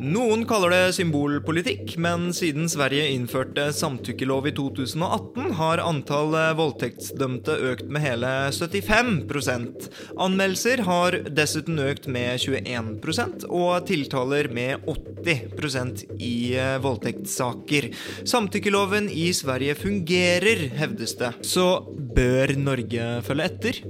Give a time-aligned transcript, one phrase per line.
[0.00, 7.90] Noen kaller det symbolpolitikk, men siden Sverige innførte samtykkelov i 2018, har antall voldtektsdømte økt
[7.92, 16.34] med hele 75% Anmeldelser har dessuten økt med 21% og tiltaler med 80% i
[16.80, 17.90] voldtektssaker.
[18.24, 21.34] Samtykkeloven i Sverige fungerer, hevdes det.
[21.44, 21.68] Så
[22.16, 23.84] bør Norge følge etter?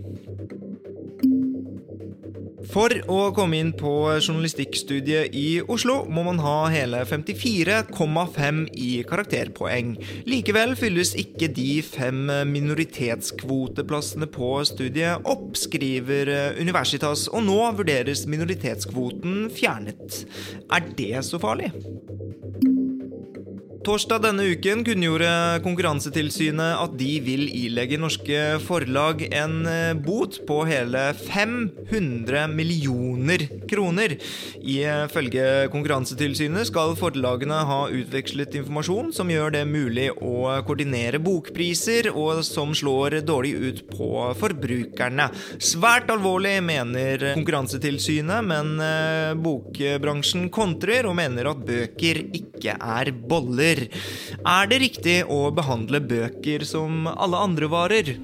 [2.70, 3.90] For å komme inn på
[4.20, 9.96] journalistikkstudiet i Oslo må man ha hele 54,5 i karakterpoeng.
[10.30, 19.48] Likevel fylles ikke de fem minoritetskvoteplassene på studiet opp, skriver Universitas, og nå vurderes minoritetskvoten
[19.56, 20.22] fjernet.
[20.70, 21.72] Er det så farlig?
[23.80, 25.28] Torsdag denne uken kunngjorde
[25.64, 29.54] Konkurransetilsynet at de vil ilegge norske forlag en
[30.04, 34.18] bot på hele 500 millioner kroner.
[34.60, 42.44] Ifølge Konkurransetilsynet skal forlagene ha utvekslet informasjon som gjør det mulig å koordinere bokpriser, og
[42.44, 44.10] som slår dårlig ut på
[44.42, 45.30] forbrukerne.
[45.56, 48.76] Svært alvorlig, mener Konkurransetilsynet, men
[49.40, 53.69] bokbransjen kontrer og mener at bøker ikke er boller.
[53.78, 58.14] Er det riktig å behandle bøker som alle andre varer?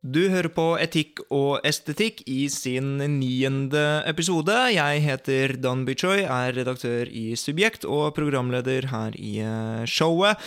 [0.00, 4.54] Du hører på Etikk og estetikk i sin niende episode.
[4.72, 9.44] Jeg heter Dan Bichoy, er redaktør i Subjekt og programleder her i
[9.86, 10.40] showet.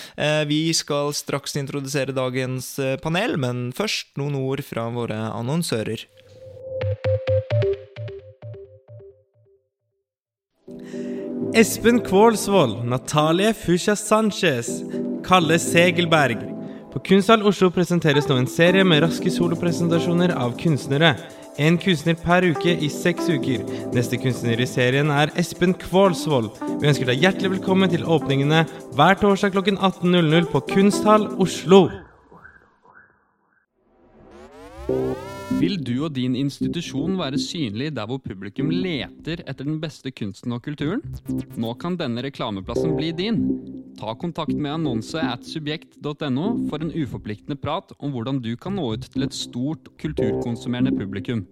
[0.49, 2.73] Vi skal straks introdusere dagens
[3.05, 6.09] panel, men først noen ord fra våre annonsører.
[11.53, 14.83] Espen Kvålsvold, Natalie Fusha Sanchez,
[15.25, 16.37] Kalle Segelberg.
[16.93, 21.17] På Kunsthall Oslo presenteres nå en serie med raske solopresentasjoner av kunstnere.
[21.59, 23.65] En kunstner per uke i seks uker.
[23.91, 26.53] Neste kunstner i serien er Espen Kvålsvold.
[26.79, 28.63] Vi ønsker deg hjertelig velkommen til åpningene
[28.95, 31.89] hver torsdag klokken 18.00 på Kunsthall Oslo.
[35.59, 40.55] Vil du og din institusjon være synlig der hvor publikum leter etter den beste kunsten
[40.55, 41.03] og kulturen?
[41.59, 43.41] Nå kan denne reklameplassen bli din.
[43.99, 48.93] Ta kontakt med annonse at subjekt.no for en uforpliktende prat om hvordan du kan nå
[48.95, 51.45] ut til et stort kulturkonsumerende publikum.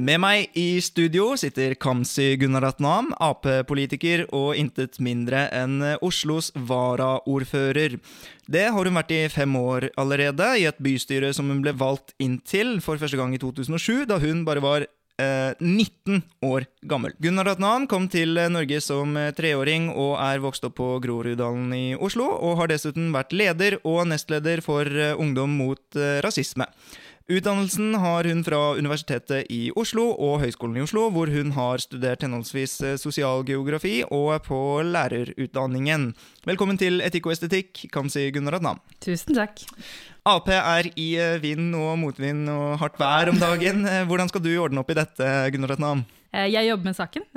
[0.00, 7.98] Med meg i studio sitter Kamzy Gunaratnam, Ap-politiker og intet mindre enn Oslos varaordfører.
[8.48, 12.14] Det har hun vært i fem år allerede, i et bystyre som hun ble valgt
[12.16, 17.12] inn til for første gang i 2007, da hun bare var eh, 19 år gammel.
[17.20, 22.56] Gunaratnam kom til Norge som treåring og er vokst opp på Groruddalen i Oslo, og
[22.62, 24.88] har dessuten vært leder og nestleder for
[25.20, 26.70] Ungdom mot rasisme.
[27.30, 32.24] Utdannelsen har hun fra Universitetet i Oslo og Høgskolen i Oslo, hvor hun har studert
[32.26, 36.08] henholdsvis sosialgeografi og på lærerutdanningen.
[36.48, 38.82] Velkommen til Etikk og estetikk, Kamzy Gunaratnam.
[38.98, 39.62] Tusen takk.
[40.26, 43.86] Ap er i vind og motvind og hardt vær om dagen.
[44.10, 46.02] Hvordan skal du ordne opp i dette, Gunaratnam?
[46.34, 47.30] Jeg jobber med saken.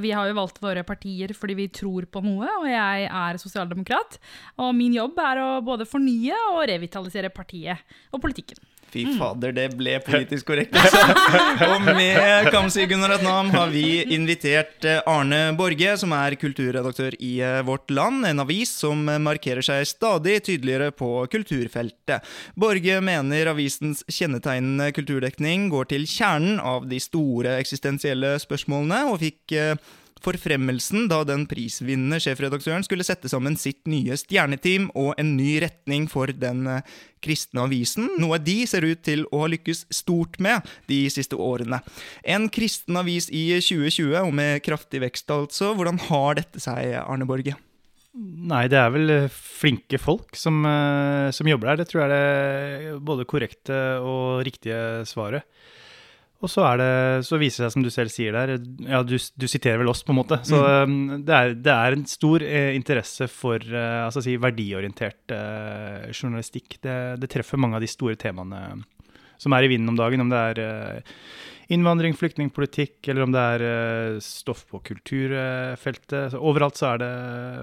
[0.00, 4.16] Vi har jo valgt våre partier fordi vi tror på noe, og jeg er sosialdemokrat.
[4.56, 8.56] Og min jobb er å både fornye og revitalisere partiet og politikken.
[8.94, 10.76] Fy fader, det ble politisk korrekt.
[10.78, 11.00] Altså.
[11.72, 17.32] Og med Kamzy Gunaratnam har vi invitert Arne Borge, som er kulturredaktør i
[17.66, 22.22] Vårt Land, en avis som markerer seg stadig tydeligere på kulturfeltet.
[22.54, 29.58] Borge mener avisens kjennetegnende kulturdekning går til kjernen av de store eksistensielle spørsmålene, og fikk
[30.24, 36.08] forfremmelsen da den prisvinnende sjefredaktøren skulle sette sammen sitt nye stjerneteam og en ny retning
[36.10, 36.66] for den
[37.24, 41.80] kristne avisen, noe de ser ut til å ha lykkes stort med de siste årene.
[42.24, 45.72] En kristen avis i 2020, og med kraftig vekst altså.
[45.76, 47.56] Hvordan har dette seg, Arne Borge?
[48.14, 51.82] Nei, det er vel eh, flinke folk som, eh, som jobber der.
[51.82, 55.48] Det tror jeg er det både korrekte og riktige svaret.
[56.42, 56.88] Og så, det,
[57.24, 60.02] så viser det seg, som du selv sier der, ja, du, du siterer vel oss,
[60.04, 60.40] på en måte.
[60.44, 61.22] Så mm.
[61.24, 66.76] det, er, det er en stor eh, interesse for eh, altså si, verdiorientert eh, journalistikk.
[66.84, 68.60] Det, det treffer mange av de store temaene
[69.40, 70.24] som er i vinden om dagen.
[70.24, 71.14] Om det er eh,
[71.74, 76.34] innvandring, flyktningpolitikk, eller om det er eh, stoff på kulturfeltet.
[76.34, 77.12] Så overalt så er det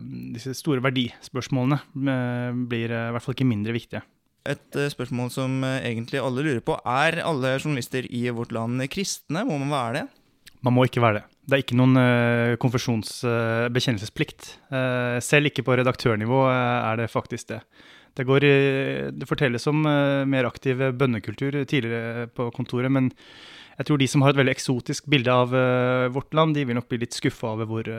[0.07, 1.81] mm, disse store verdispørsmålene
[2.15, 4.03] eh, blir i hvert fall ikke mindre viktige.
[4.49, 6.77] Et eh, spørsmål som eh, egentlig alle lurer på.
[6.87, 9.43] Er alle journalister i vårt land kristne?
[9.45, 10.05] Må man være det?
[10.65, 11.23] Man må ikke være det.
[11.41, 14.45] Det er ikke noen uh, konfesjonsbekjennelsesplikt.
[15.25, 17.57] Selv ikke på redaktørnivå er det faktisk det.
[18.15, 18.45] Det, går,
[19.17, 23.09] det fortelles om mer aktiv bønnekultur tidligere på kontoret, men
[23.79, 25.55] jeg tror de som har et veldig eksotisk bilde av
[26.13, 27.89] vårt land, de vil nok bli litt skuffa over hvor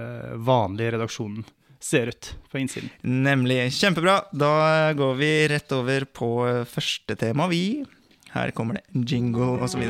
[0.46, 1.42] vanlig redaksjonen
[1.84, 2.90] ser ut på innsiden.
[3.02, 3.72] Nemlig.
[3.72, 4.20] Kjempebra.
[4.32, 7.84] Da går vi rett over på eh, første tema, vi.
[8.32, 9.84] Her kommer det jingle osv.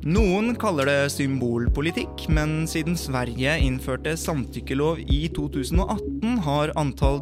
[0.00, 7.20] Noen kaller det symbolpolitikk, men siden Sverige innførte samtykkelov i 2018, har antall,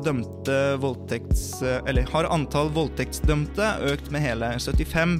[0.79, 1.43] voldtekts,
[1.83, 5.19] eller, har antall voldtektsdømte økt med hele 75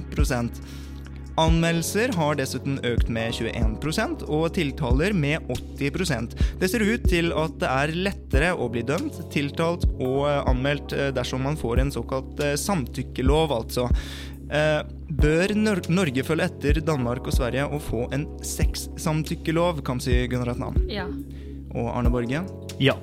[1.39, 7.55] Anmeldelser har dessuten økt med 21% og tiltaler med 80% Det ser ut til at
[7.61, 11.93] det er lettere å bli dømt, tiltalt og eh, anmeldt eh, dersom man får en
[11.95, 13.87] såkalt eh, samtykkelov, altså.
[14.51, 14.81] Eh,
[15.19, 21.07] Bør Nor Norge følge etter Danmark og Sverige og få en sexsamtykkelov, Kamzy Gunaratnam Ja.
[21.75, 22.43] og Arne Borge?
[22.81, 22.97] Ja.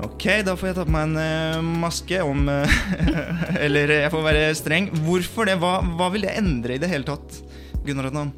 [0.00, 2.76] Ok, da får jeg ta på meg en eh, maske om eh,
[3.66, 4.86] Eller jeg får være streng.
[5.04, 5.58] Hvorfor det?
[5.60, 7.42] Hva, hva vil det endre i det hele tatt?
[7.84, 8.30] Gunnar Adnan?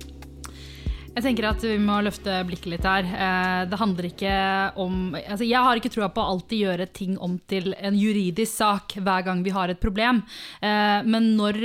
[1.12, 3.06] Jeg tenker at vi må løfte blikket litt her.
[3.06, 4.34] Eh, Det handler ikke
[4.82, 8.58] om altså Jeg har ikke troa på å alltid gjøre ting om til en juridisk
[8.58, 10.24] sak hver gang vi har et problem.
[10.62, 11.60] Men når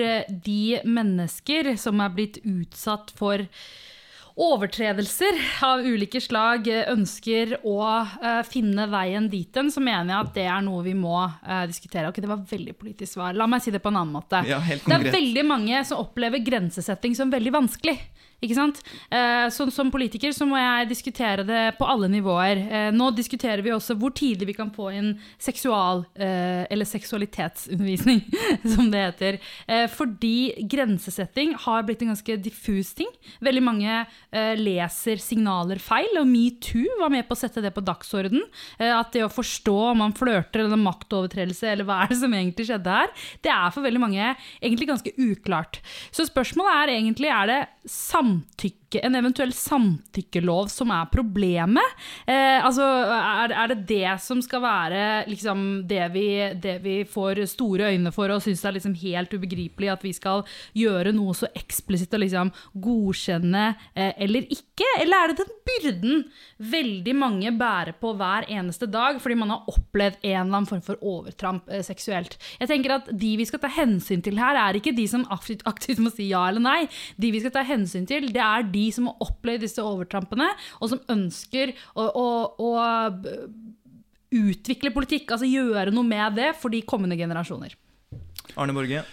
[0.46, 3.48] de mennesker som er blitt utsatt for
[4.38, 10.28] overtredelser av ulike slag eh, ønsker å uh, finne veien dit hen, så mener jeg
[10.28, 12.12] at det er noe vi må uh, diskutere.
[12.12, 13.34] Ok, Det var veldig politisk svar.
[13.38, 14.44] La meg si det på en annen måte.
[14.45, 17.98] Ja, det er veldig mange som opplever grensesetting som veldig vanskelig.
[18.38, 18.84] Ikke sant?
[19.10, 22.60] Eh, så, som politiker så må jeg diskutere det på alle nivåer.
[22.69, 25.07] Eh, nå diskuterer vi også hvor tidlig vi kan få inn
[25.42, 28.22] seksual- eh, eller seksualitetsundervisning,
[28.75, 29.39] som det heter.
[29.66, 33.10] Eh, fordi grensesetting har blitt en ganske diffus ting.
[33.42, 37.81] Veldig mange eh, leser signaler feil, og metoo var med på å sette det på
[37.88, 38.45] dagsorden.
[38.78, 42.38] Eh, at det å forstå om man flørter eller maktovertredelse, eller hva er det som
[42.38, 43.10] egentlig skjedde her,
[43.42, 44.30] det er for veldig mange
[44.62, 45.81] egentlig ganske uklart.
[46.13, 47.60] Så spørsmålet er egentlig er det
[48.28, 51.96] samtykke, en eventuell samtykkelov som er problemet?
[52.28, 56.28] Eh, altså, er, er det det som skal være liksom, det, vi,
[56.62, 60.44] det vi får store øyne for og syns er liksom helt ubegripelig at vi skal
[60.78, 62.52] gjøre noe så eksplisitt og liksom
[62.84, 64.88] godkjenne eh, eller ikke?
[65.02, 66.24] Eller er det den byrden
[66.72, 70.84] veldig mange bærer på hver eneste dag fordi man har opplevd en eller annen form
[70.86, 72.38] for overtramp eh, seksuelt?
[72.62, 75.64] Jeg tenker at De vi skal ta hensyn til her, er ikke de som aktivt,
[75.70, 76.80] aktivt må si ja eller nei.
[77.20, 80.50] De vi skal ta hensyn til, det er de som har opplevd disse overtrampene,
[80.81, 82.28] og som ønsker å, å,
[82.58, 82.72] å
[84.38, 87.78] utvikle politikk, altså gjøre noe med det for de kommende generasjoner.
[88.57, 89.06] Arne Borge?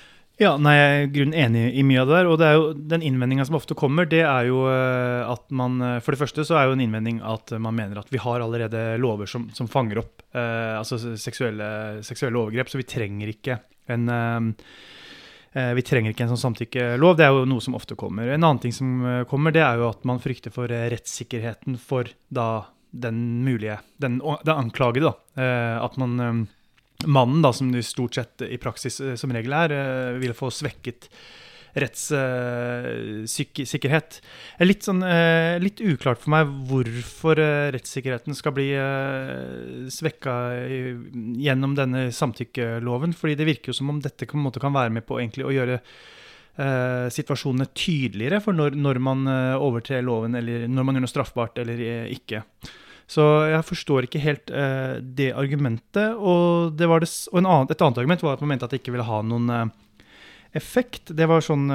[0.43, 2.29] Ja, nei, jeg er grunnen enig i mye av det der.
[2.33, 5.79] Og det er jo, den innvendinga som ofte kommer, det er jo eh, at man
[5.79, 8.43] eh, For det første så er jo en innvending at man mener at vi har
[8.43, 13.61] allerede lover som, som fanger opp eh, altså seksuelle, seksuelle overgrep, så vi trenger ikke
[13.95, 14.67] en eh,
[15.55, 17.17] vi trenger ikke en sånn samtykkelov.
[17.19, 18.27] Det er jo noe som ofte kommer.
[18.35, 21.79] En annen ting som eh, kommer, det er jo at man frykter for eh, rettssikkerheten
[21.79, 25.43] for da den mulige Den, den anklagede, da.
[25.43, 26.43] Eh, At man eh,
[27.07, 30.51] mannen, da, som det stort sett i praksis eh, som regel er, eh, vil få
[30.55, 31.09] svekket
[31.75, 34.21] rettssikkerhet.
[34.59, 40.35] Er litt, sånn, uh, litt uklart for meg hvorfor uh, rettssikkerheten skal bli uh, svekka
[41.45, 43.13] gjennom denne samtykkeloven.
[43.19, 45.77] fordi det virker jo som om dette måte kan være med på egentlig å gjøre
[46.57, 51.13] eh, situasjonene tydeligere for når, når man eh, overtrer loven, eller når man gjør noe
[51.13, 52.45] straffbart eller eh, ikke.
[53.11, 56.15] Så jeg forstår ikke helt eh, det argumentet.
[56.17, 58.81] Og, det det, og en annen, et annet argument var at man mente at det
[58.81, 59.67] ikke ville ha noen eh,
[60.55, 61.11] effekt.
[61.17, 61.67] Det var sånn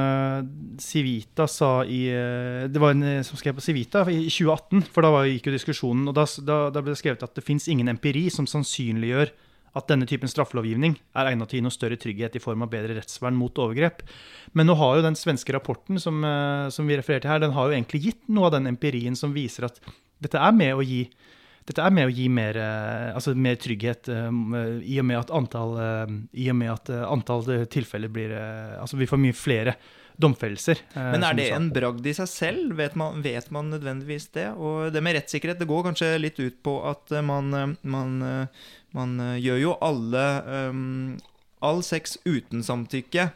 [0.79, 5.05] Civita sa i uh, Det var en eh, som skrev på Civita i 2018, for
[5.05, 7.67] da var, gikk jo diskusjonen, og da, da, da ble det skrevet at det fins
[7.71, 9.33] ingen empiri som sannsynliggjør
[9.77, 12.71] at denne typen straffelovgivning er egnet til å gi noe større trygghet i form av
[12.71, 14.01] bedre rettsvern mot overgrep.
[14.57, 16.25] Men nå har jo den svenske rapporten som,
[16.73, 19.67] som vi refererte her, den har jo egentlig gitt noe av den empirien som viser
[19.69, 19.77] at
[20.25, 21.03] dette er med å gi
[21.69, 24.29] dette er med å gi mer, eh, altså mer trygghet, eh,
[24.89, 28.33] i og med at antall, eh, med at antall tilfeller blir
[28.79, 29.75] Altså vi får mye flere
[30.19, 30.79] domfellelser.
[30.95, 32.75] Men er det en bragd i seg selv?
[32.75, 34.49] Vet man, vet man nødvendigvis det?
[34.57, 38.47] Og det med rettssikkerhet, det går kanskje litt ut på at man, man,
[38.91, 40.25] man gjør jo alle
[41.65, 43.29] All sex uten samtykke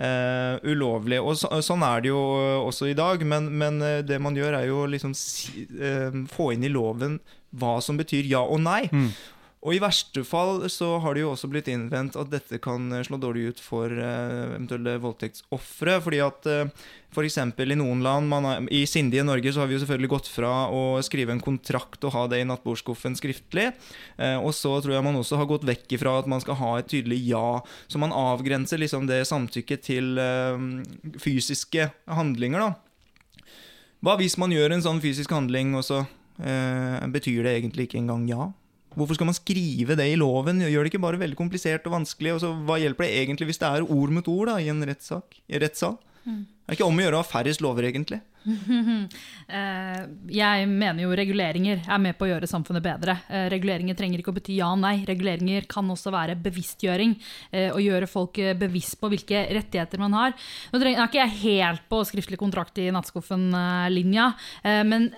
[0.00, 1.18] Uh, ulovlig.
[1.20, 2.20] Og så, sånn er det jo
[2.64, 6.54] også i dag, men, men eh, det man gjør, er jo liksom si, uh, få
[6.54, 7.18] inn i loven
[7.60, 8.86] hva som betyr ja og nei.
[8.88, 9.10] Mm.
[9.60, 13.04] Og i verste fall så har det jo også blitt innvendt at dette kan eh,
[13.04, 15.98] slå dårlig ut for uh, eventuelle voldtektsofre.
[16.00, 16.70] Fordi at uh,
[17.12, 17.36] f.eks.
[17.36, 20.96] i noen land, er, i sindige Norge, så har vi jo selvfølgelig gått fra å
[21.04, 23.66] skrive en kontrakt og ha det i nattbordskuffen skriftlig.
[24.16, 26.72] Uh, og så tror jeg man også har gått vekk ifra at man skal ha
[26.78, 27.60] et tydelig ja.
[27.84, 30.62] Så man avgrenser liksom det samtykket til eh,
[31.20, 33.44] fysiske handlinger, da.
[34.00, 36.00] Hva hvis man gjør en sånn fysisk handling, og så
[36.40, 38.48] eh, betyr det egentlig ikke engang ja?
[38.98, 40.62] Hvorfor skal man skrive det i loven?
[40.66, 42.34] Gjør det ikke bare veldig komplisert og vanskelig?
[42.36, 44.82] Og så Hva hjelper det egentlig hvis det er ord mot ord da, i en
[44.86, 45.38] rettssak?
[45.46, 45.98] I rettssal?
[46.26, 46.42] Mm.
[46.44, 48.20] Det er ikke om å gjøre å ha færrest lover, egentlig.
[49.50, 53.16] Eh, jeg mener jo reguleringer er med på å gjøre samfunnet bedre.
[53.26, 55.00] Eh, reguleringer trenger ikke å bety ja og nei.
[55.08, 57.16] Reguleringer kan også være bevisstgjøring.
[57.50, 60.38] Å Og gjøre folk eh, bevisst på hvilke rettigheter man har.
[60.70, 64.30] Nå er ikke jeg helt på skriftlig kontrakt i nattskuffen-linja,
[64.86, 65.10] men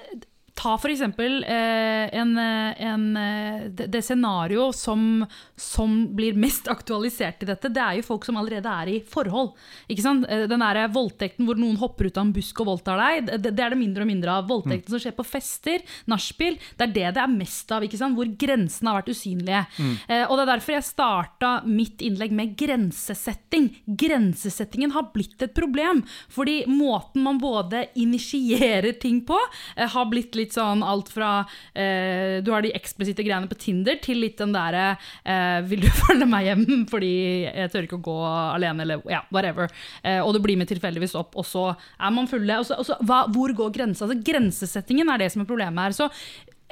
[0.55, 5.25] Ta for eksempel eh, en, eh, en, eh, det, det scenario som,
[5.57, 9.55] som blir mest aktualisert i dette, det er jo folk som allerede er i forhold.
[9.89, 10.27] Ikke sant?
[10.29, 13.55] Eh, Den der voldtekten hvor noen hopper ut av en busk og voldtar deg, det,
[13.57, 14.51] det er det mindre og mindre av.
[14.51, 17.89] Voldtekten som skjer på fester, nachspiel, det er det det er mest av.
[17.89, 18.19] ikke sant?
[18.21, 19.65] Hvor grensene har vært usynlige.
[20.07, 23.71] Eh, og det er derfor jeg starta mitt innlegg med grensesetting.
[23.89, 29.41] Grensesettingen har blitt et problem, fordi måten man både initierer ting på,
[29.81, 31.45] eh, har blitt litt sånn alt fra
[31.79, 35.91] eh, Du har de eksplisitte greiene på Tinder, til litt den derre eh, Vil du
[36.03, 37.15] følge meg hjem fordi
[37.47, 39.71] jeg tør ikke å gå alene, eller ja, whatever.
[40.03, 42.59] Eh, og du blir med tilfeldigvis opp, og så er man fulle.
[42.59, 44.09] Og så, og så, hva, hvor går grensa?
[44.09, 45.97] Altså, grensesettingen er det som er problemet her.
[45.97, 46.09] Så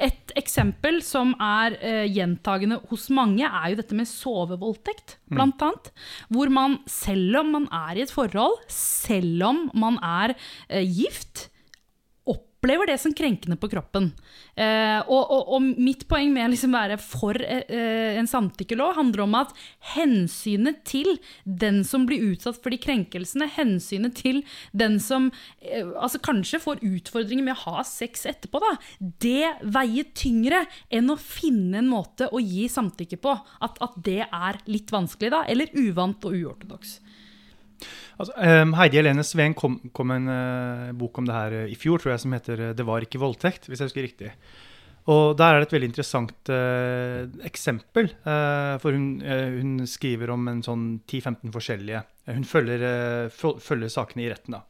[0.01, 5.91] et eksempel som er eh, gjentagende hos mange, er jo dette med sovevoldtekt, blant annet.
[6.33, 10.33] Hvor man, selv om man er i et forhold, selv om man er
[10.69, 11.50] eh, gift,
[12.61, 14.11] opplever det som krenkende på kroppen.
[14.55, 19.23] Eh, og, og, og mitt poeng med å liksom være for eh, en samtykkelov handler
[19.25, 19.55] om at
[19.95, 24.43] hensynet til den som blir utsatt for de krenkelsene, hensynet til
[24.77, 28.75] den som eh, altså kanskje får utfordringer med å ha sex etterpå, da,
[29.25, 33.33] det veier tyngre enn å finne en måte å gi samtykke på.
[33.65, 36.99] At, at det er litt vanskelig, da, eller uvant og uortodoks.
[38.17, 41.77] Altså, um, Heidi Helene Sveen kom, kom en uh, bok om det her uh, i
[41.79, 44.33] fjor, tror jeg, som heter eh, 'Det var ikke voldtekt', hvis jeg husker riktig.
[45.09, 48.11] Og der er det et veldig interessant uh, eksempel.
[48.23, 54.59] for hun, hun skriver om en sånn 10-15 forskjellige Hun følger, følger sakene i retten,
[54.59, 54.61] da.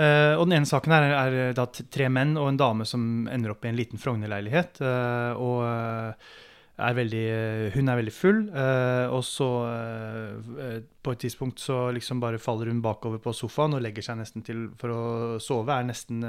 [0.00, 3.52] Uh, og den ene saken er, er da tre menn og en dame som ender
[3.52, 4.80] opp i en liten Frogner-leilighet.
[4.80, 6.30] Uh, og eh,
[6.80, 11.90] er veldig, eh, hun er veldig full, eh, og så eh, på et tidspunkt så
[11.94, 15.02] liksom bare faller hun bakover på sofaen og legger seg nesten til for å
[15.42, 15.74] sove.
[15.74, 16.22] Er nesten,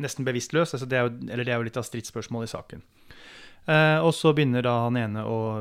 [0.00, 0.74] nesten bevisstløs.
[0.76, 2.84] Altså det, er jo, eller det er jo litt av stridsspørsmål i saken.
[4.00, 5.60] Og så begynner da han ene å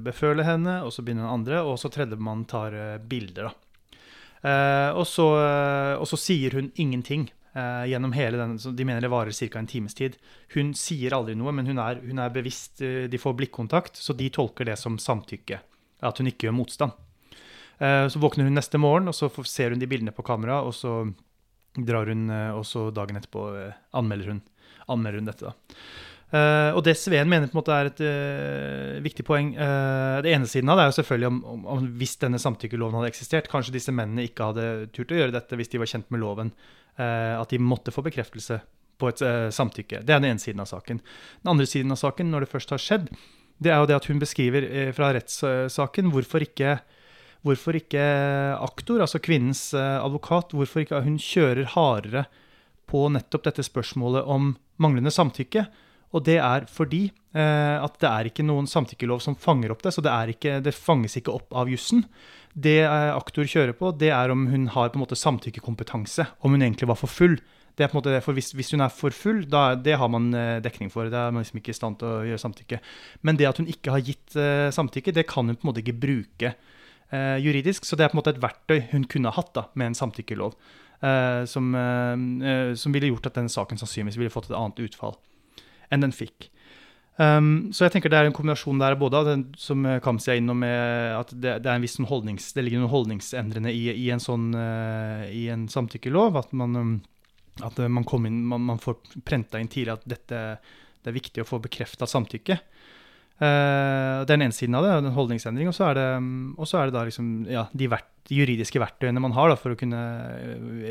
[0.00, 2.76] beføle henne, og så begynner den andre, og så tredjemann tar
[3.10, 3.50] bilder.
[3.50, 4.94] da.
[4.94, 5.26] Og, så,
[5.98, 8.58] og så sier hun ingenting eh, gjennom hele den.
[8.58, 9.58] Så de mener det varer ca.
[9.58, 10.16] en times tid.
[10.54, 12.82] Hun sier aldri noe, men hun er, hun er bevisst.
[12.82, 15.60] eh, de får blikkontakt, så de tolker det som samtykke.
[16.02, 16.92] At hun ikke gjør motstand.
[17.78, 20.74] Eh, så våkner hun neste morgen, og så ser hun de bildene på kamera, og
[20.74, 21.04] så
[21.74, 24.42] drar hun, eh, og så dagen etterpå eh, anmelder hun,
[24.86, 25.50] anmelder hun dette.
[25.50, 25.54] da.
[26.34, 30.32] Uh, og det Sveen mener på en måte er et uh, viktig poeng uh, Det
[30.34, 33.50] ene siden av det er jo selvfølgelig om, om, om hvis denne samtykkeloven hadde eksistert.
[33.52, 34.64] Kanskje disse mennene ikke hadde
[34.96, 36.50] turt å gjøre dette hvis de var kjent med loven.
[36.98, 38.60] Eh, at de måtte få bekreftelse
[39.00, 40.02] på et eh, samtykke.
[40.02, 41.00] Det er den ene siden av saken.
[41.42, 43.08] Den andre siden av saken, når det først har skjedd,
[43.62, 46.78] det er jo det at hun beskriver eh, fra rettssaken hvorfor ikke
[47.44, 48.00] Hvorfor ikke
[48.56, 52.22] aktor, altså kvinnens advokat, hvorfor ikke hun kjører hardere
[52.88, 55.66] på nettopp dette spørsmålet om manglende samtykke.
[56.14, 59.94] Og det er fordi eh, at det er ikke noen samtykkelov som fanger opp det,
[59.96, 62.04] så det, ikke, det fanges ikke opp av jussen.
[62.54, 66.26] Det eh, aktor kjører på, det er om hun har på en måte samtykkekompetanse.
[66.46, 67.34] Om hun egentlig var for full.
[67.74, 69.96] Det er på en måte det, for hvis, hvis hun er for full, da, det
[69.98, 71.10] har man eh, dekning for.
[71.10, 72.78] Det er man liksom ikke i stand til å gjøre samtykke.
[73.26, 75.82] Men det at hun ikke har gitt uh, samtykke, det kan hun på en måte
[75.82, 77.88] ikke bruke uh, juridisk.
[77.88, 80.54] Så det er på en måte et verktøy hun kunne hatt da, med en samtykkelov.
[81.04, 81.74] Uh, som,
[82.80, 85.18] som ville gjort at den saken sannsynligvis ville fått et annet utfall
[85.92, 86.48] enn den fikk.
[87.14, 90.32] Um, så jeg tenker det er en kombinasjon der både av den som eh, Kamzy
[90.32, 93.70] er innom, med at det, det er en viss sånn holdnings, det ligger noe holdningsendrende
[93.70, 96.40] i, i en sånn uh, i en samtykkelov.
[96.42, 96.94] At man, um,
[97.62, 100.42] at eh, man, inn, man, man får prenta inn tidlig at dette,
[101.04, 102.58] det er viktig å få bekrefta samtykke.
[103.38, 103.46] Uh,
[104.26, 105.70] det er den ene siden av det, en holdningsendring.
[105.70, 108.42] Og så er det, um, og så er det da liksom, ja, de, vert, de
[108.42, 110.02] juridiske verktøyene man har da, for å kunne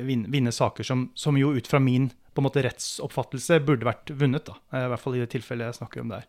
[0.07, 4.13] vinne, vinne saker som, som jo ut fra min på en måte rettsoppfattelse burde vært
[4.17, 4.45] vunnet.
[4.49, 6.27] da, eh, I hvert fall i det tilfellet jeg snakker om der.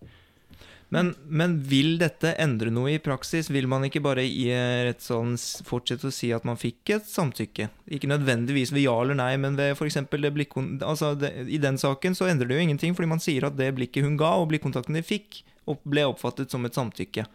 [0.94, 3.49] Men, men vil dette endre noe i praksis?
[3.50, 5.34] Vil man ikke bare i eh, rettssalen
[5.66, 7.68] fortsette å si at man fikk et samtykke?
[7.96, 9.99] Ikke nødvendigvis ved ja eller nei, men ved f.eks.
[10.12, 10.76] det blikkon...
[10.84, 13.73] Altså, det, I den saken så endrer det jo ingenting, fordi man sier at det
[13.75, 15.42] blikket hun ga, og blikkontakten de fikk,
[15.88, 17.26] ble oppfattet som et samtykke.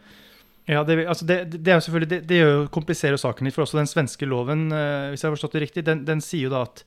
[0.70, 3.80] Ja, det, altså det, det er jo selvfølgelig, det, det kompliserer saken litt, for også
[3.80, 6.68] den svenske loven, eh, hvis jeg har forstått det riktig, den, den sier jo da
[6.68, 6.84] at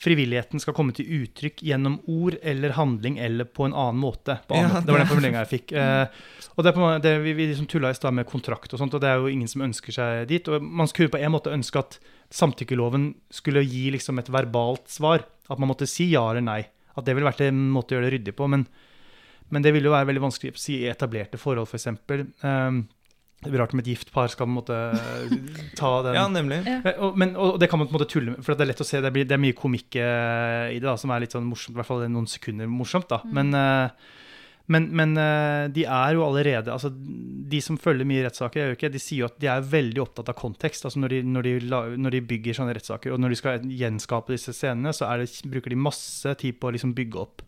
[0.00, 4.38] frivilligheten skal komme til uttrykk gjennom ord eller handling eller på en annen måte.
[4.48, 4.86] Annen Ja, måte.
[4.86, 5.74] Det var den formuleringa jeg fikk.
[5.76, 6.22] Eh,
[6.54, 8.96] og det er på, det, vi, vi liksom tulla i stad med kontrakt og sånt,
[8.96, 10.48] og det er jo ingen som ønsker seg dit.
[10.48, 11.98] Og man skulle på en måte ønske at
[12.32, 15.26] samtykkeloven skulle gi liksom et verbalt svar.
[15.50, 16.62] At man måtte si ja eller nei.
[16.96, 18.48] At det ville vært en måte å gjøre det ryddig på.
[18.48, 18.64] Men,
[19.52, 21.90] men det ville jo være veldig vanskelig å si i etablerte forhold, f.eks.
[22.40, 22.86] Um,
[23.40, 24.78] det blir rart om et gift par skal på en måte
[25.78, 26.60] ta den Ja, nemlig.
[26.66, 26.80] Ja.
[27.00, 28.82] og, men, og det kan man på en måte tulle med, for det er lett
[28.84, 29.00] å se.
[29.00, 31.72] Det, blir, det er mye komikk eh, i det, da, som er litt sånn morsomt.
[31.72, 33.08] I hvert fall noen sekunder morsomt.
[33.08, 33.22] da.
[33.32, 34.10] Men, eh,
[34.70, 39.24] men, men eh, de er jo allerede altså De som følger mye rettssaker, de sier
[39.24, 40.84] jo at de er veldig opptatt av kontekst.
[40.84, 41.56] altså Når de, når de,
[41.96, 45.32] når de bygger sånne rettssaker, og når de skal gjenskape disse scenene, så er det,
[45.48, 47.46] bruker de masse tid på å liksom bygge opp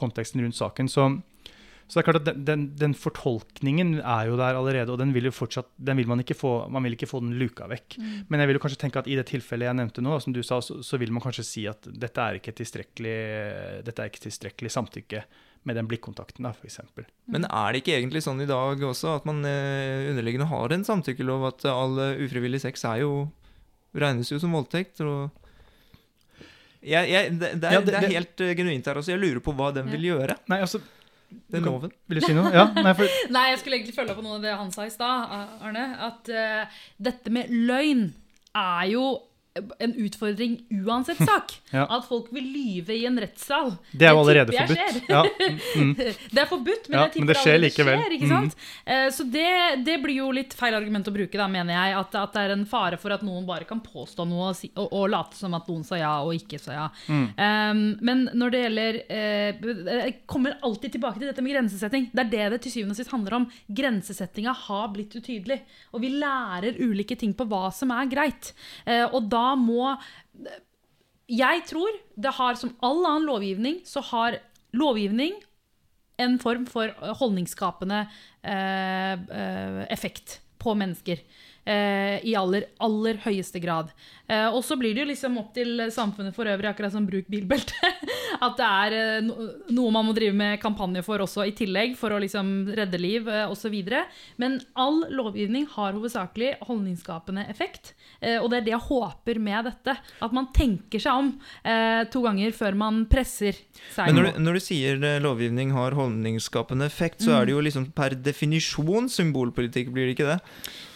[0.00, 0.90] konteksten rundt saken.
[0.90, 1.06] Så,
[1.90, 5.10] så det er klart at den, den, den fortolkningen er jo der allerede, og den
[5.10, 7.96] vil jo fortsatt, den vil man ikke få, man vil ikke få den luka vekk.
[8.30, 10.38] Men jeg vil jo kanskje tenke at i det tilfellet jeg nevnte nå, som du
[10.46, 13.16] sa, så, så vil man kanskje si at dette er ikke tilstrekkelig,
[13.88, 15.24] dette er ikke tilstrekkelig samtykke
[15.68, 16.78] med den blikkontakten, da, f.eks.
[17.28, 20.86] Men er det ikke egentlig sånn i dag også at man eh, underliggende har en
[20.88, 23.10] samtykkelov, at all eh, ufrivillig sex er jo
[23.98, 25.02] regnes jo som voldtekt?
[25.04, 25.26] og...
[26.80, 28.96] Jeg, jeg, det, det, er, Ja, det- det er helt eh, genuint her.
[29.02, 30.80] Altså, jeg lurer på hva den vil gjøre, Nei, altså
[31.50, 31.92] den loven.
[32.10, 32.52] Vil du si noe?
[32.54, 34.86] Ja, nei, for, Nei, jeg skulle egentlig følge opp på noe av det han sa
[34.86, 35.86] i stad, Arne.
[36.10, 38.08] At uh, dette med løgn
[38.56, 39.04] er jo
[39.78, 41.56] en utfordring uansett sak.
[41.70, 41.84] Ja.
[41.86, 43.68] At folk vil lyve i en rettssal.
[43.94, 45.04] det er jo allerede forbudt.
[45.06, 45.90] Ja, mm, mm.
[46.34, 47.94] Det er forbudt, men Ja, jeg tipper men det skjer likevel.
[47.94, 48.00] Mm.
[48.00, 48.14] skjer.
[48.16, 48.56] Ikke sant?
[48.82, 49.52] Eh, Så det,
[49.86, 51.94] det blir jo litt feil argument å bruke, da, mener jeg.
[52.00, 54.72] At, at det er en fare for at noen bare kan påstå noe og, si,
[54.74, 56.88] og, og late som at noen sa ja og ikke sa ja.
[57.06, 57.22] Mm.
[57.38, 62.10] Um, men når det gjelder uh, Jeg kommer alltid tilbake til dette med grensesetting.
[62.10, 63.46] Det er det det til syvende og sist handler om.
[63.70, 65.60] Grensesettinga har blitt utydelig.
[65.94, 68.50] Og vi lærer ulike ting på hva som er greit.
[68.82, 69.94] Uh, og da må
[71.30, 74.40] Jeg tror det har, som all annen lovgivning, så har
[74.74, 75.36] lovgivning
[76.20, 78.02] en form for holdningsskapende
[78.42, 81.22] eh, eh, effekt på mennesker.
[81.68, 83.90] Eh, I aller, aller høyeste grad.
[84.30, 87.28] Eh, og så blir det jo liksom opp til samfunnet for øvrig, akkurat som bruk
[87.30, 87.76] bilbelte.
[88.46, 89.28] At det er eh,
[89.74, 93.28] noe man må drive med kampanje for også i tillegg, for å liksom redde liv
[93.28, 93.76] eh, osv.
[94.40, 97.92] Men all lovgivning har hovedsakelig holdningsskapende effekt.
[98.20, 99.98] Eh, og det er det jeg håper med dette.
[100.24, 103.58] At man tenker seg om eh, to ganger før man presser
[103.92, 104.08] seg.
[104.08, 107.90] Men når du, når du sier lovgivning har holdningsskapende effekt, så er det jo liksom
[107.92, 110.40] per definisjon symbolpolitikk, blir det ikke det?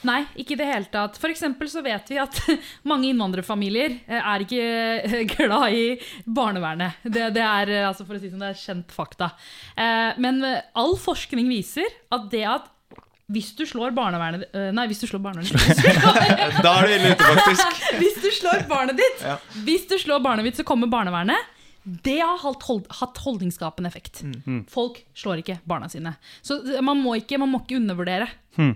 [0.05, 1.17] Nei, ikke i det hele tatt.
[1.21, 2.37] For eksempel så vet vi at
[2.91, 4.67] mange innvandrerfamilier eh, er ikke
[5.05, 5.87] eh, glad i
[6.27, 7.01] barnevernet.
[7.05, 9.31] Det, det er eh, altså for å si det sånn, det er kjent fakta.
[9.77, 10.43] Eh, Men
[10.77, 12.71] all forskning viser at det at
[13.33, 15.79] hvis du slår barnevernet Nei, hvis du slår barnevernet
[16.67, 17.79] Da er du ille ute, faktisk.
[17.97, 19.39] Hvis du slår barnet ditt, Ja.
[19.65, 21.49] Hvis du slår barnet ditt, så kommer barnevernet.
[22.05, 24.21] Det har hatt, hold, hatt holdningsskapende effekt.
[24.73, 26.13] Folk slår ikke barna sine.
[26.45, 28.29] Så man må ikke, man må ikke undervurdere.
[28.61, 28.75] Eh,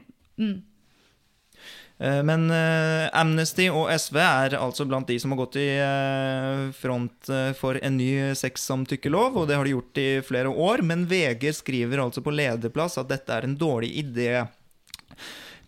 [1.98, 7.30] Men eh, Amnesty og SV er altså blant de som har gått i eh, front
[7.34, 10.84] eh, for en ny sexsamtykkelov, og det har de gjort i flere år.
[10.86, 14.44] Men VG skriver altså på lederplass at dette er en dårlig idé.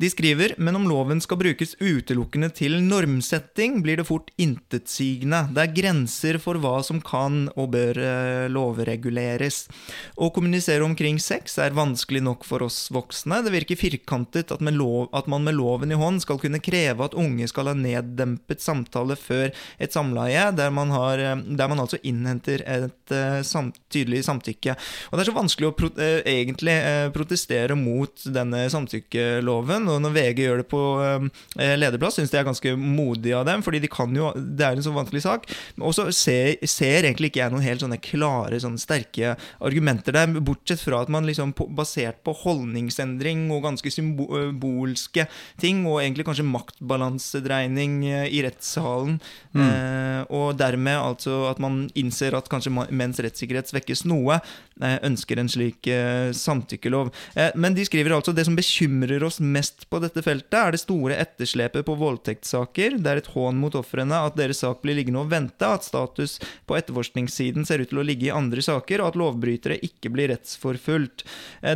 [0.01, 5.43] De skriver men om loven skal brukes utelukkende til normsetting, blir det fort intetsigende.
[5.53, 9.67] Det er grenser for hva som kan og bør eh, lovreguleres.
[10.17, 13.43] Å kommunisere omkring sex er vanskelig nok for oss voksne.
[13.45, 17.19] Det virker firkantet at, lov, at man med loven i hånd skal kunne kreve at
[17.19, 22.01] unge skal ha neddempet samtale før et samleie, der man, har, eh, der man altså
[22.01, 24.79] innhenter et samt, tydelig samtykke.
[25.11, 29.90] Og Det er så vanskelig å pro, eh, egentlig eh, protestere mot denne samtykkeloven.
[29.91, 33.65] Og Når VG gjør det på eh, lederplass, syns jeg er ganske modig av dem,
[33.67, 35.49] fordi de kan jo, det er en så vanskelig sak.
[35.81, 40.39] Og så ser, ser, egentlig ikke jeg noen helt sånne klare, sånne sterke argumenter der,
[40.41, 45.27] bortsett fra at man liksom basert på holdningsendring og ganske symbolske
[45.61, 49.19] ting, og egentlig kanskje maktbalansedreining i rettssalen,
[49.53, 49.65] mm.
[49.65, 54.41] eh, og dermed altså at man innser at kanskje menns rettssikkerhet svekkes noe,
[54.81, 57.13] eh, ønsker en slik eh, samtykkelov.
[57.35, 60.83] Eh, men de skriver altså det som bekymrer oss mest på dette feltet, er det
[60.83, 62.99] store etterslepet på voldtektssaker.
[63.01, 66.39] Det er et hån mot ofrene at deres sak blir liggende og vente, at status
[66.69, 70.33] på etterforskningssiden ser ut til å ligge i andre saker, og at lovbrytere ikke blir
[70.33, 71.25] rettsforfulgt.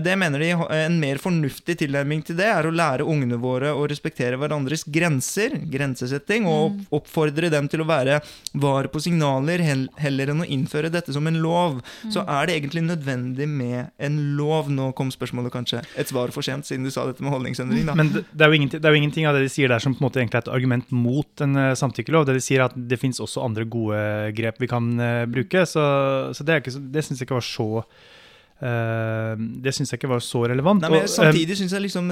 [0.05, 3.87] Det mener de en mer fornuftig tilnærming til det er å lære ungene våre å
[3.91, 6.83] respektere hverandres grenser, grensesetting, og mm.
[6.99, 8.21] oppfordre dem til å være
[8.61, 11.81] var på signaler heller enn å innføre dette som en lov.
[12.09, 12.33] Så mm.
[12.37, 14.71] er det egentlig nødvendig med en lov.
[14.73, 17.84] Nå kom spørsmålet kanskje et svar for sent, siden du sa dette med holdningsendring.
[17.89, 17.97] Da.
[17.99, 20.03] Men det, det, er det, er jo ingenting av det de sier der som på
[20.03, 22.27] en måte egentlig er et argument mot en uh, samtykkelov.
[22.29, 24.01] Det de sier er at det fins også andre gode
[24.37, 25.65] grep vi kan uh, bruke.
[25.69, 25.85] Så,
[26.37, 27.69] så det, er det syns jeg ikke var så
[28.65, 30.85] det syns jeg ikke var så relevant.
[30.85, 32.09] Nei, men samtidig syns jeg liksom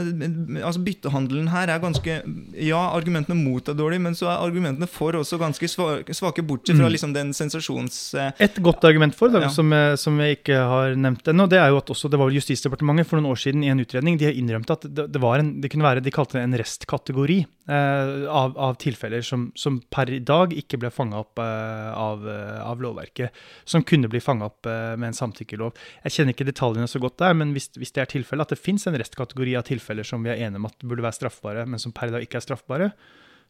[0.60, 2.18] altså Byttehandelen her er ganske
[2.60, 6.88] Ja, argumentene mot er dårlige, men så er argumentene for også ganske svake, bortsett fra
[6.88, 6.92] mm.
[6.92, 8.00] liksom den sensasjons...
[8.42, 9.52] Et godt argument for, da, ja.
[9.52, 12.38] som, som, jeg ikke har nevnt ennå, det er jo at også det var vel
[12.40, 15.52] Justisdepartementet for noen år siden i en utredning de har innrømt at det, det, en,
[15.62, 17.38] det kunne være de kalte det en restkategori
[17.70, 22.82] uh, av, av, tilfeller som, som, per i dag ikke ble fanga opp av, av,
[22.82, 23.34] lovverket,
[23.68, 25.76] som kunne bli fanga opp med en samtykkelov.
[26.06, 28.62] Jeg kjenner ikke detaljene så godt der, men hvis, hvis det er tilfellet at det
[28.62, 31.82] fins en restkategori av tilfeller som vi er enige om at burde være straffbare, men
[31.82, 32.92] som per i dag ikke er straffbare,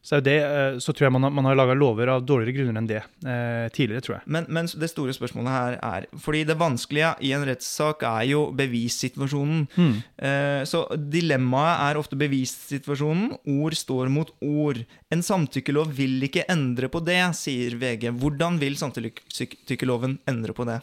[0.03, 2.81] så, det, eh, så, tror jeg man har, man har laga lover av dårligere grunner
[2.81, 4.03] enn det eh, tidligere.
[4.03, 4.27] tror jeg.
[4.35, 8.41] Men, men, det store spørsmålet her er fordi Det vanskelige i en rettssak er jo
[8.57, 9.63] bevissituasjonen.
[9.79, 9.93] Mm.
[10.27, 13.31] Eh, så dilemmaet er ofte bevissituasjonen.
[13.55, 14.83] Ord står mot ord.
[15.07, 18.09] En samtykkelov vil ikke endre på det, sier VG.
[18.19, 20.81] Hvordan vil samtykkeloven endre på det?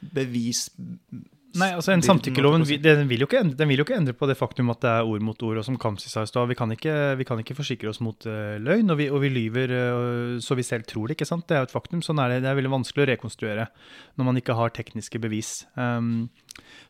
[0.00, 0.68] Bevis
[1.56, 4.68] Nei, altså en Samtykkeloven den vil, endre, den vil, jo ikke endre på det faktum
[4.72, 5.60] at det er ord mot ord.
[5.60, 6.56] og som Kamsi sa i sted, vi,
[7.18, 10.58] vi, kan ikke forsikre oss mot uh, løgn, og vi, og vi lyver uh, så
[10.58, 11.16] vi selv tror det.
[11.16, 11.46] ikke sant?
[11.48, 12.02] Det er jo et faktum.
[12.04, 12.42] Sånn er det.
[12.44, 13.66] Det er veldig vanskelig å rekonstruere
[14.20, 15.54] når man ikke har tekniske bevis.
[15.74, 16.28] Um,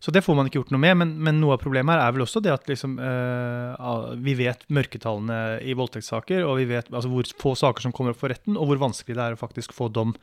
[0.03, 0.99] så det får man ikke gjort noe med.
[1.05, 4.67] Men, men, noe av problemet her er vel også det at liksom, uh, vi vet
[4.75, 8.59] mørketallene i voldtektssaker, og vi vet altså, hvor få saker som kommer opp for retten,
[8.59, 10.19] og hvor vanskelig det er å faktisk få dom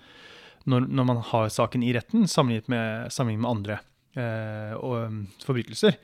[0.69, 3.80] når, når, man har saken i retten, sammenlignet med, sammenlignet med andre
[4.17, 5.97] eh, og, um, forbrytelser.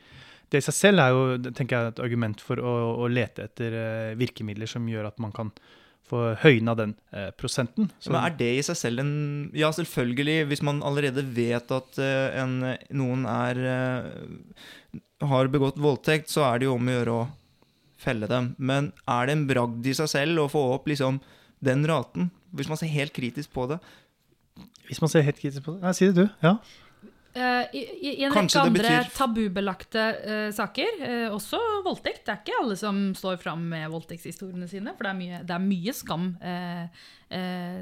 [0.51, 3.77] Det i seg selv er jo tenker jeg, et argument for å, å lete etter
[3.77, 5.53] eh, virkemidler som gjør at man kan
[6.11, 7.89] få høyna den eh, prosenten.
[7.99, 9.13] Så, Men er det i seg selv en
[9.57, 12.57] Ja, selvfølgelig, hvis man allerede vet at eh, en,
[12.99, 14.99] noen er eh,
[15.31, 17.29] har begått voldtekt, så er det jo om å gjøre å
[18.01, 18.53] felle dem.
[18.57, 21.21] Men er det en bragd i seg selv å få opp liksom
[21.63, 22.31] den raten?
[22.51, 23.77] Hvis man ser helt kritisk på det,
[24.87, 26.39] hvis man ser helt kritisk på det Nei, si det du.
[26.43, 26.57] Ja.
[27.31, 29.05] Uh, I, i, en rekke andre betyr...
[29.15, 32.25] tabubelagte uh, saker, uh, også voldtekt.
[32.27, 35.55] Det er ikke alle som står fram med voldtektshistoriene sine, for det er mye, det
[35.55, 36.27] er mye skam,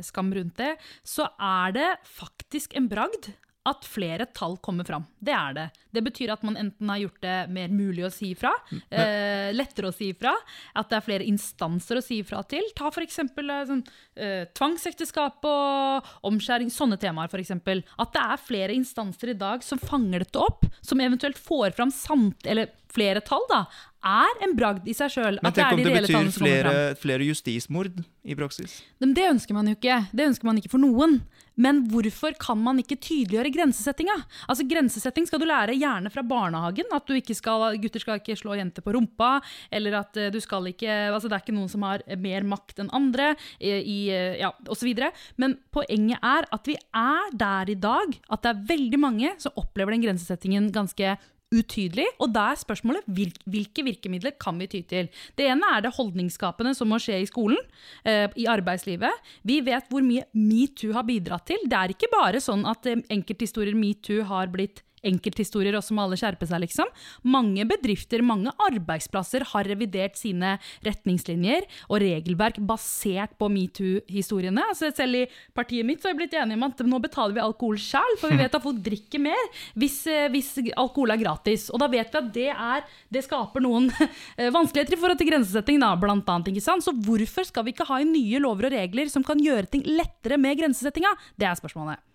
[0.05, 0.73] skam rundt det.
[1.01, 3.31] Så er det faktisk en bragd
[3.67, 5.05] at flere tall kommer fram.
[5.19, 5.65] Det er det.
[5.91, 9.89] Det betyr at man enten har gjort det mer mulig å si ifra, eh, lettere
[9.89, 10.33] å si ifra,
[10.75, 12.63] at det er flere instanser å si ifra til.
[12.75, 13.19] Ta f.eks.
[13.19, 13.83] Eh, sånn,
[14.15, 17.51] eh, tvangsekteskap og omskjæring, sånne temaer f.eks.
[17.51, 21.91] At det er flere instanser i dag som fanger dette opp, som eventuelt får fram
[21.91, 23.65] samt, eller flere tall, da,
[24.05, 25.41] er en bragd i seg sjøl.
[25.43, 28.79] Men tenk om det, det betyr flere, flere justismord i praksis?
[29.01, 30.01] Men det ønsker man jo ikke.
[30.15, 31.19] Det ønsker man ikke for noen.
[31.59, 34.15] Men hvorfor kan man ikke tydeliggjøre grensesettinga?
[34.47, 36.87] Altså Grensesetting skal du lære gjerne fra barnehagen.
[36.95, 39.41] At skal, gutter skal ikke slå jenter på rumpa.
[39.71, 42.79] Eller at eh, du skal ikke altså Det er ikke noen som har mer makt
[42.79, 44.93] enn andre, eh, i, eh, ja, osv.
[45.41, 49.59] Men poenget er at vi er der i dag at det er veldig mange som
[49.59, 51.17] opplever den grensesettingen ganske
[51.53, 52.05] utydelig.
[52.21, 55.09] Og da er spørsmålet hvilke virkemidler kan vi ty til.
[55.37, 57.59] Det ene er det holdningsskapende som må skje i skolen,
[58.05, 59.31] eh, i arbeidslivet.
[59.43, 61.65] Vi vet hvor mye metoo har bidratt til.
[61.65, 66.17] Det er ikke bare sånn at eh, enkelthistorier metoo har blitt enkelthistorier også må alle
[66.19, 66.89] skjerpe seg, liksom.
[67.29, 74.65] Mange bedrifter, mange arbeidsplasser har revidert sine retningslinjer og regelverk basert på metoo-historiene.
[74.71, 77.43] Altså selv i partiet mitt så har jeg blitt enige om at nå betaler vi
[77.43, 79.45] alkohol sjøl, for vi vet at folk drikker mer
[79.79, 81.69] hvis, eh, hvis alkohol er gratis.
[81.73, 83.89] Og da vet vi at det, er, det skaper noen
[84.39, 86.51] eh, vanskeligheter i forhold til grensesetting, da, blant annet.
[86.53, 86.85] Ikke sant?
[86.85, 90.39] Så hvorfor skal vi ikke ha nye lover og regler som kan gjøre ting lettere
[90.41, 91.13] med grensesettinga?
[91.39, 92.05] Det er spørsmålet.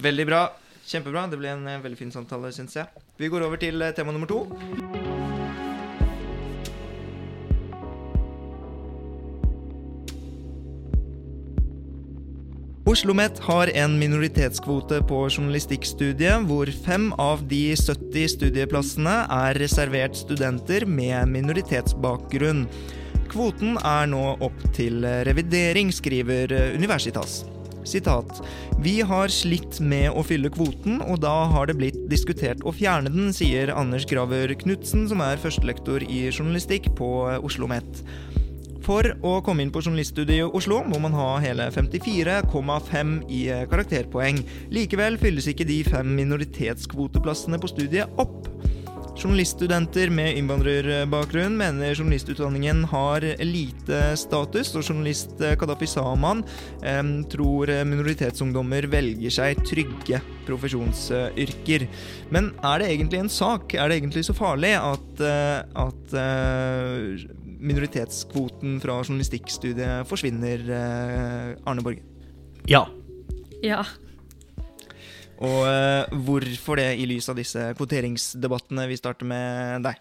[0.00, 0.42] Veldig bra.
[0.90, 1.28] Kjempebra.
[1.30, 3.02] Det ble en eh, veldig fin samtale, syns jeg.
[3.20, 4.42] Vi går over til eh, tema nummer to.
[12.90, 20.18] Oslo OsloMet har en minoritetskvote på journalistikkstudiet, hvor fem av de 70 studieplassene er reservert
[20.18, 22.64] studenter med minoritetsbakgrunn.
[23.30, 27.44] Kvoten er nå opp til revidering, skriver Universitas.
[27.90, 28.42] Sitat.
[28.82, 33.12] Vi har slitt med å fylle kvoten, og da har det blitt diskutert å fjerne
[33.12, 38.02] den, sier Anders Graver Knutsen, som er førstelektor i journalistikk på Oslo OsloMet.
[38.80, 44.40] For å komme inn på journaliststudiet i Oslo må man ha hele 54,5 i karakterpoeng.
[44.72, 48.48] Likevel fylles ikke de fem minoritetskvoteplassene på studiet opp.
[49.20, 56.40] Journaliststudenter med innvandrerbakgrunn mener journalistutdanningen har lite status, og journalist Kadafi Saman
[56.80, 57.02] eh,
[57.32, 61.86] tror minoritetsungdommer velger seg trygge profesjonsyrker.
[62.32, 63.74] Men er det egentlig en sak?
[63.74, 67.26] Er det egentlig så farlig at, eh, at eh,
[67.60, 72.04] minoritetskvoten fra journalistikkstudiet forsvinner, eh, Arne Borge?
[72.70, 72.86] Ja.
[73.62, 73.84] Ja.
[75.40, 78.84] Og uh, hvorfor det, i lys av disse kvoteringsdebattene?
[78.90, 80.00] Vi starter med deg.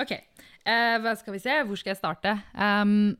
[0.00, 0.14] Ok.
[0.62, 2.36] Uh, hva skal vi se, hvor skal jeg starte?
[2.54, 3.16] Um,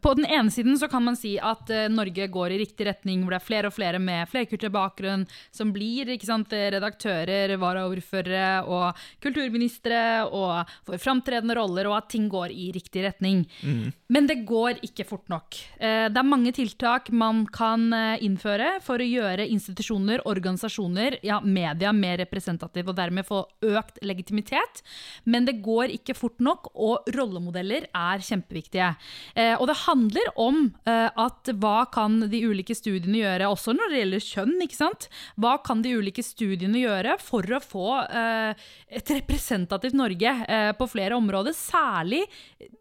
[0.00, 3.20] på den ene siden så kan man si at uh, Norge går i riktig retning,
[3.20, 9.02] hvor det er flere og flere med flerkulturell bakgrunn som blir sant, redaktører, varaordførere og
[9.20, 13.44] kulturministre og får framtredende roller, og at ting går i riktig retning.
[13.60, 13.92] Mm.
[14.16, 15.60] Men det går ikke fort nok.
[15.76, 17.90] Uh, det er mange tiltak man kan
[18.24, 24.80] innføre for å gjøre institusjoner, organisasjoner, ja, media mer representative, og dermed få økt legitimitet.
[25.28, 28.92] Men det går ikke fort nok, og rollemodeller er kjempeviktige.
[29.34, 33.92] Eh, og det handler om eh, at hva kan de ulike studiene gjøre, også når
[33.92, 34.54] det gjelder kjønn.
[34.64, 35.08] ikke sant?
[35.40, 40.86] Hva kan de ulike studiene gjøre for å få eh, et representativt Norge uh, på
[40.90, 41.54] flere områder?
[41.56, 42.22] Særlig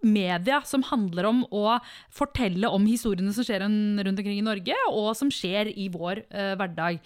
[0.06, 1.78] media som handler om å
[2.14, 6.22] fortelle om historiene som skjer rundt omkring i Norge, og som skjer i vår
[6.60, 7.00] hverdag.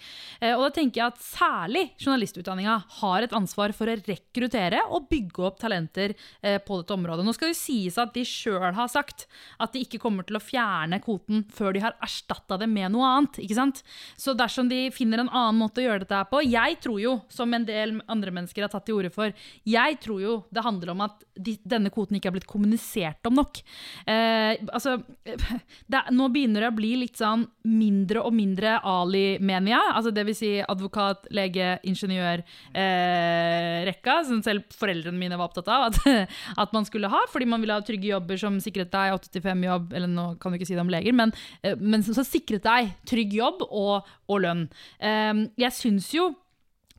[0.52, 5.46] og da tenker jeg at særlig journalistutdanninga har et ansvar for å rekruttere og bygge
[5.48, 6.14] opp talenter
[6.66, 7.24] på dette området.
[7.24, 9.26] Nå skal det sies at de sjøl har sagt
[9.60, 13.06] at de ikke kommer til å fjerne kvoten før de har erstatta det med noe
[13.06, 13.40] annet.
[13.44, 13.82] ikke sant?
[14.16, 17.16] Så dersom de finner en annen måte å gjøre dette her på Jeg tror jo,
[17.30, 19.32] som en del andre mennesker har tatt til orde for,
[19.64, 23.38] jeg tror jo det handler om at de, denne kvoten ikke er blitt kommunisert om
[23.40, 23.62] nok.
[24.06, 29.80] Eh, altså, det, Nå begynner det å bli litt sånn mindre og mindre Ali-menia.
[29.94, 32.42] Altså, det vil si advokat, lege, ingeniør,
[32.74, 33.90] eh,
[34.26, 35.98] som selv foreldrene mine var opptatt av at,
[36.62, 39.94] at man skulle ha, fordi man ville ha trygge jobber som sikret deg 8-5 jobb,
[39.96, 42.92] eller nå kan du ikke si det om leger, men, eh, men som sikret deg
[43.08, 44.66] trygg jobb og, og lønn.
[44.98, 46.30] Eh, jeg syns jo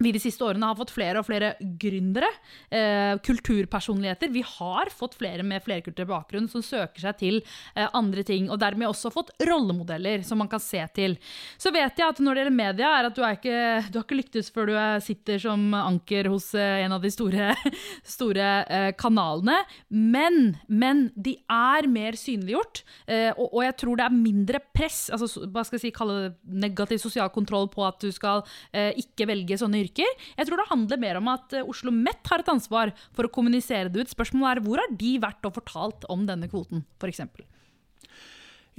[0.02, 2.30] vi de siste årene har fått flere og flere gründere,
[2.70, 4.32] eh, kulturpersonligheter.
[4.34, 7.40] Vi har fått flere med flerkulturell bakgrunn som søker seg til
[7.76, 11.18] eh, andre ting, og dermed også fått rollemodeller som man kan se til.
[11.62, 14.08] Så vet jeg at når det gjelder media, er at du, er ikke, du har
[14.08, 17.52] ikke lyktes før du sitter som anker hos eh, en av de store,
[18.18, 19.60] store eh, kanalene,
[19.90, 25.04] men, men, de er mer synliggjort, eh, og, og, jeg tror det er mindre press,
[25.14, 28.92] altså hva skal jeg si, kalle det negativ sosial kontroll på at du skal eh,
[29.00, 30.28] ikke velge sånne yrker yrker.
[30.38, 33.34] Jeg tror det handler mer om at eh, Oslo Met har et ansvar for å
[33.34, 34.12] kommunisere det ut.
[34.12, 37.26] Spørsmålet er hvor har de vært og fortalt om denne kvoten, f.eks.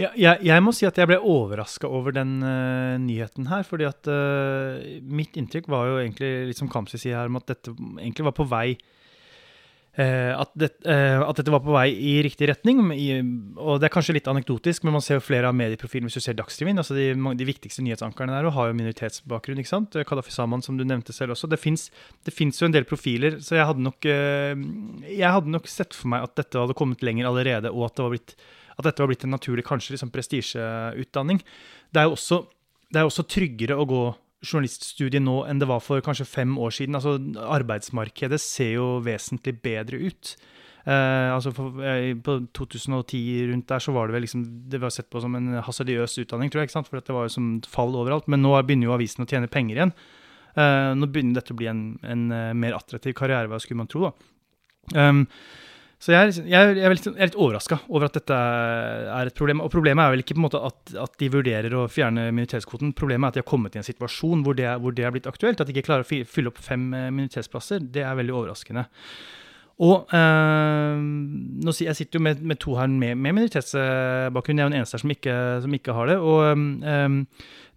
[0.01, 3.63] Ja, jeg, jeg, må si at jeg ble overraska over den uh, nyheten her.
[3.69, 7.53] fordi at uh, mitt inntrykk var jo egentlig, litt som Kamzy sier her, om at
[7.53, 8.71] dette egentlig var på vei
[9.93, 12.79] at, det, eh, at, dette var på vei i riktig retning.
[13.61, 16.25] og Det er kanskje litt anekdotisk, men man ser jo flere av medieprofilene hvis du
[16.25, 16.81] ser Dagsrevyen.
[16.81, 19.61] altså de, de, viktigste nyhetsankerne der har jo minoritetsbakgrunn.
[19.61, 19.99] ikke sant?
[20.09, 21.51] Kadafi Saman, som du nevnte selv også.
[21.51, 24.57] Det fins jo en del profiler, så jeg hadde, nok, eh,
[25.13, 28.09] jeg hadde nok sett for meg at dette hadde kommet lenger allerede, og at, det
[28.17, 28.37] blitt,
[28.79, 31.45] at dette var blitt en naturlig kanskje liksom prestisjeutdanning.
[31.93, 32.47] Det er jo også,
[32.89, 34.05] det er også tryggere å gå
[34.43, 36.99] journaliststudiet nå enn det var for kanskje fem år siden.
[36.99, 37.17] Altså,
[37.59, 40.35] arbeidsmarkedet ser jo vesentlig bedre ut.
[40.83, 44.91] Eh, altså for, eh, På 2010 rundt der så var det vel liksom, det var
[44.91, 46.71] sett på som en hasardiøs utdanning, tror jeg.
[46.71, 46.89] ikke sant?
[46.89, 48.27] For det var jo som fall overalt.
[48.27, 49.95] Men nå begynner jo avisen å tjene penger igjen.
[50.57, 54.11] Eh, nå begynner dette å bli en, en eh, mer attraktiv karrierevei, skulle man tro.
[54.11, 54.13] da.
[54.99, 55.27] Um,
[56.03, 59.37] så jeg, liksom- jeg, jeg er litt, jeg litt overraska over at dette er et
[59.39, 59.61] problem.
[59.63, 62.91] Og problemet er vel ikke på en måte at, at de vurderer å fjerne minoritetskvoten.
[62.99, 65.31] Problemet er at de har kommet i en situasjon hvor det, hvor det er blitt
[65.31, 65.63] aktuelt.
[65.63, 67.87] At de ikke klarer å fylle opp fem eh, minoritetsplasser.
[67.95, 68.89] Det er veldig overraskende.
[69.83, 74.59] Og eh, nå jeg sitter jo med, med to her med, med minoritetsbakgrunn.
[74.59, 76.19] Jeg er den eneste her som ikke, som ikke har det.
[76.19, 77.09] Og eh,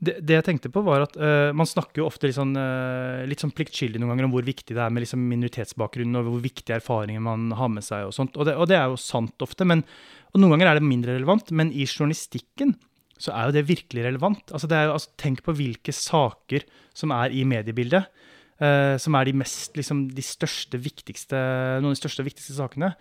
[0.04, 3.24] det, det jeg tenkte på, var at uh, man snakker jo ofte litt sånn, uh,
[3.30, 6.44] litt sånn pliktskyldig noen ganger om hvor viktig det er med liksom minoritetsbakgrunnen, og hvor
[6.44, 8.10] viktige erfaringer man har med seg.
[8.10, 8.36] Og sånt.
[8.36, 9.68] Og det, og det er jo sant ofte.
[9.68, 9.86] Men,
[10.34, 11.54] og noen ganger er det mindre relevant.
[11.56, 12.76] Men i journalistikken
[13.16, 14.52] så er jo det virkelig relevant.
[14.52, 18.12] Altså det er jo, altså, tenk på hvilke saker som er i mediebildet.
[18.56, 21.40] Uh, som er de mest, liksom, de største, viktigste,
[21.80, 22.94] noen av de største og viktigste sakene.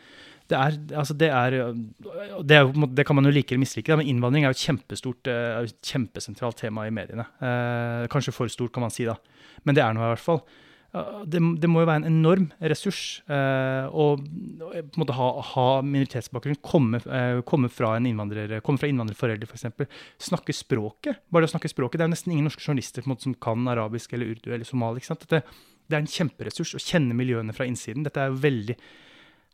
[0.51, 1.55] Det er, altså det er,
[2.45, 5.31] det er det kan man jo like eller mislike, men innvandring er jo et kjempestort,
[5.33, 7.25] eh, kjempesentralt tema i mediene.
[7.41, 9.17] Eh, kanskje for stort, kan man si da.
[9.65, 10.45] Men det er noe i hvert fall.
[11.27, 15.65] Det, det må jo være en enorm ressurs eh, å på en måte ha, ha
[15.83, 20.05] minoritetsbakgrunn, komme, eh, komme fra en innvandrer, komme fra innvandrerforeldre f.eks.
[20.29, 21.25] Snakke språket.
[21.35, 21.99] Bare det å snakke språket.
[21.99, 25.03] Det er jo nesten ingen norske journalister måte, som kan arabisk eller urdu eller somali.
[25.03, 28.07] Dette, det er en kjemperessurs å kjenne miljøene fra innsiden.
[28.07, 28.79] Dette er jo veldig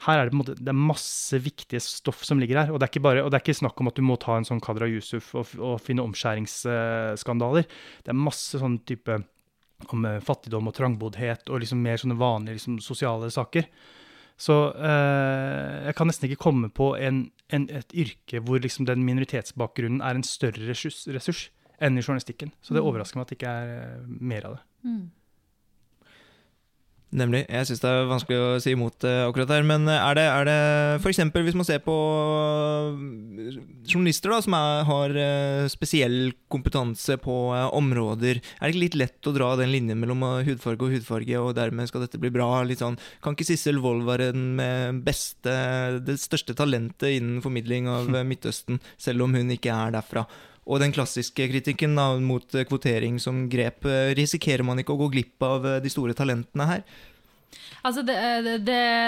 [0.06, 2.72] her er det, på en måte, det er masse viktige stoff som ligger her.
[2.72, 4.38] Og det er ikke, bare, og det er ikke snakk om at du må ta
[4.38, 7.68] en sånn Kadra Yusuf og, og finne omskjæringsskandaler.
[8.06, 9.18] Det er masse sånn type
[9.92, 13.68] om eh, fattigdom og trangboddhet og liksom mer sånne vanlige liksom, sosiale saker.
[14.40, 19.04] Så eh, jeg kan nesten ikke komme på en, en, et yrke hvor liksom den
[19.04, 21.48] minoritetsbakgrunnen er en større ressurs, ressurs
[21.80, 22.54] enn i journalistikken.
[22.64, 24.64] Så det overrasker meg at det ikke er eh, mer av det.
[27.10, 27.40] Nemlig.
[27.50, 29.64] Jeg syns det er vanskelig å si imot eh, akkurat her.
[29.66, 30.58] Men er det, er det
[31.00, 31.18] f.eks.
[31.34, 33.56] hvis man ser på eh,
[33.90, 38.98] journalister da, som er, har eh, spesiell kompetanse på eh, områder, er det ikke litt
[39.00, 42.30] lett å dra den linjen mellom eh, hudfarge og hudfarge, og dermed skal dette bli
[42.34, 42.46] bra?
[42.66, 45.56] Litt sånn, kan ikke Sissel Wold være den med beste,
[46.06, 50.28] det største talentet innen formidling av eh, Midtøsten, selv om hun ikke er derfra?
[50.68, 55.00] Og den klassiske kritikken da, mot eh, kvotering som grep, eh, risikerer man ikke å
[55.04, 56.84] gå glipp av eh, de store talentene her?
[57.80, 58.60] Altså det, det,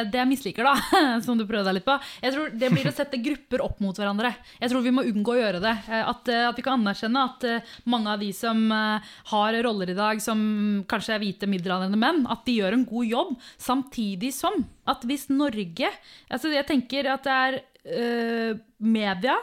[0.09, 2.95] det, jeg misliker, da, som du prøvde deg litt på Jeg tror Det blir å
[2.97, 4.33] sette grupper opp mot hverandre.
[4.57, 5.75] Jeg tror vi må unngå å gjøre det.
[6.01, 7.45] At, at vi kan anerkjenne at
[7.85, 10.41] mange av de som har roller i dag som
[10.89, 13.35] kanskje er hvite middelaldrende menn, at de gjør en god jobb.
[13.61, 14.57] Samtidig som
[14.89, 15.93] at hvis Norge
[16.33, 19.37] altså Jeg tenker at det er øh, media,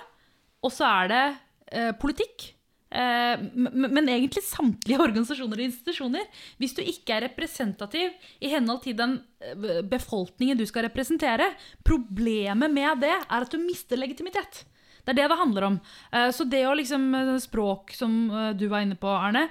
[0.66, 1.24] og så er det
[1.72, 2.54] eh, politikk.
[2.90, 6.26] Eh, men egentlig samtlige organisasjoner og institusjoner.
[6.62, 11.52] Hvis du ikke er representativ i henhold til den eh, befolkningen du skal representere,
[11.86, 14.64] problemet med det er at du mister legitimitet.
[15.06, 15.80] Det er det det handler om.
[16.14, 17.10] Eh, Så det å liksom
[17.42, 18.22] Språk, som
[18.58, 19.48] du var inne på, Arne.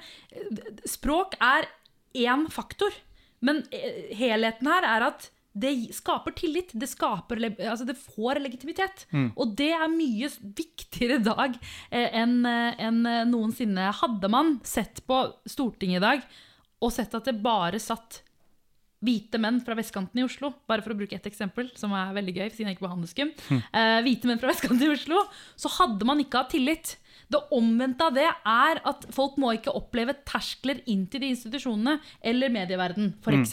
[0.86, 1.70] Språk er
[2.18, 2.94] én faktor.
[3.38, 3.62] Men
[4.18, 5.28] helheten her er at
[5.62, 6.72] det skaper tillit.
[6.72, 9.06] Det, skaper, altså det får legitimitet.
[9.34, 11.58] Og det er mye viktigere i dag
[11.90, 13.90] eh, enn en eh, noensinne.
[14.02, 16.28] Hadde man sett på Stortinget i dag
[16.78, 18.22] og sett at det bare satt
[19.04, 22.34] hvite menn fra vestkanten i Oslo, bare for å bruke ett eksempel, som er veldig
[22.34, 25.22] gøy, siden jeg ikke var handelskum, eh, hvite menn fra vestkanten i Oslo,
[25.54, 26.96] så hadde man ikke hatt tillit.
[27.28, 31.98] Det omvendte av det er at folk må ikke oppleve terskler inn til de institusjonene
[32.24, 33.52] eller medieverden, f.eks.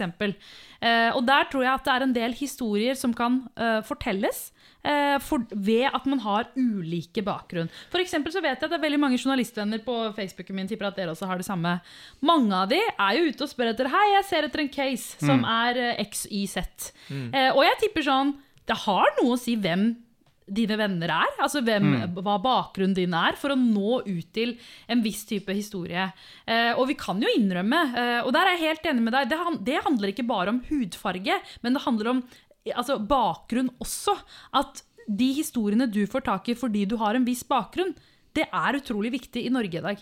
[0.79, 4.53] Eh, og der tror jeg at det er en del historier som kan eh, fortelles.
[4.79, 7.67] eh, For, ved at man har ulike bakgrunn.
[7.91, 10.95] For så vet jeg at det er veldig mange journalistvenner på Facebooken min tipper at
[10.95, 11.75] dere også har det samme.
[12.21, 15.19] Mange av de er jo ute og spør etter Hei, jeg ser etter en case
[15.19, 16.93] som er XYZ.
[17.11, 17.27] Mm.
[17.33, 18.35] Eh, og jeg tipper sånn
[18.65, 19.91] Det har noe å si hvem
[20.45, 24.53] dine venner er, altså hvem, hva bakgrunnen din er, for å nå ut til
[24.91, 26.07] en viss type historie.
[26.45, 29.31] Eh, og vi kan jo innrømme, eh, og der er jeg helt enig med deg,
[29.31, 32.23] det, det handler ikke bare om hudfarge, men det handler om
[32.75, 34.17] altså, bakgrunn også.
[34.61, 37.93] At de historiene du får tak i fordi du har en viss bakgrunn,
[38.35, 40.01] det er utrolig viktig i Norge i dag.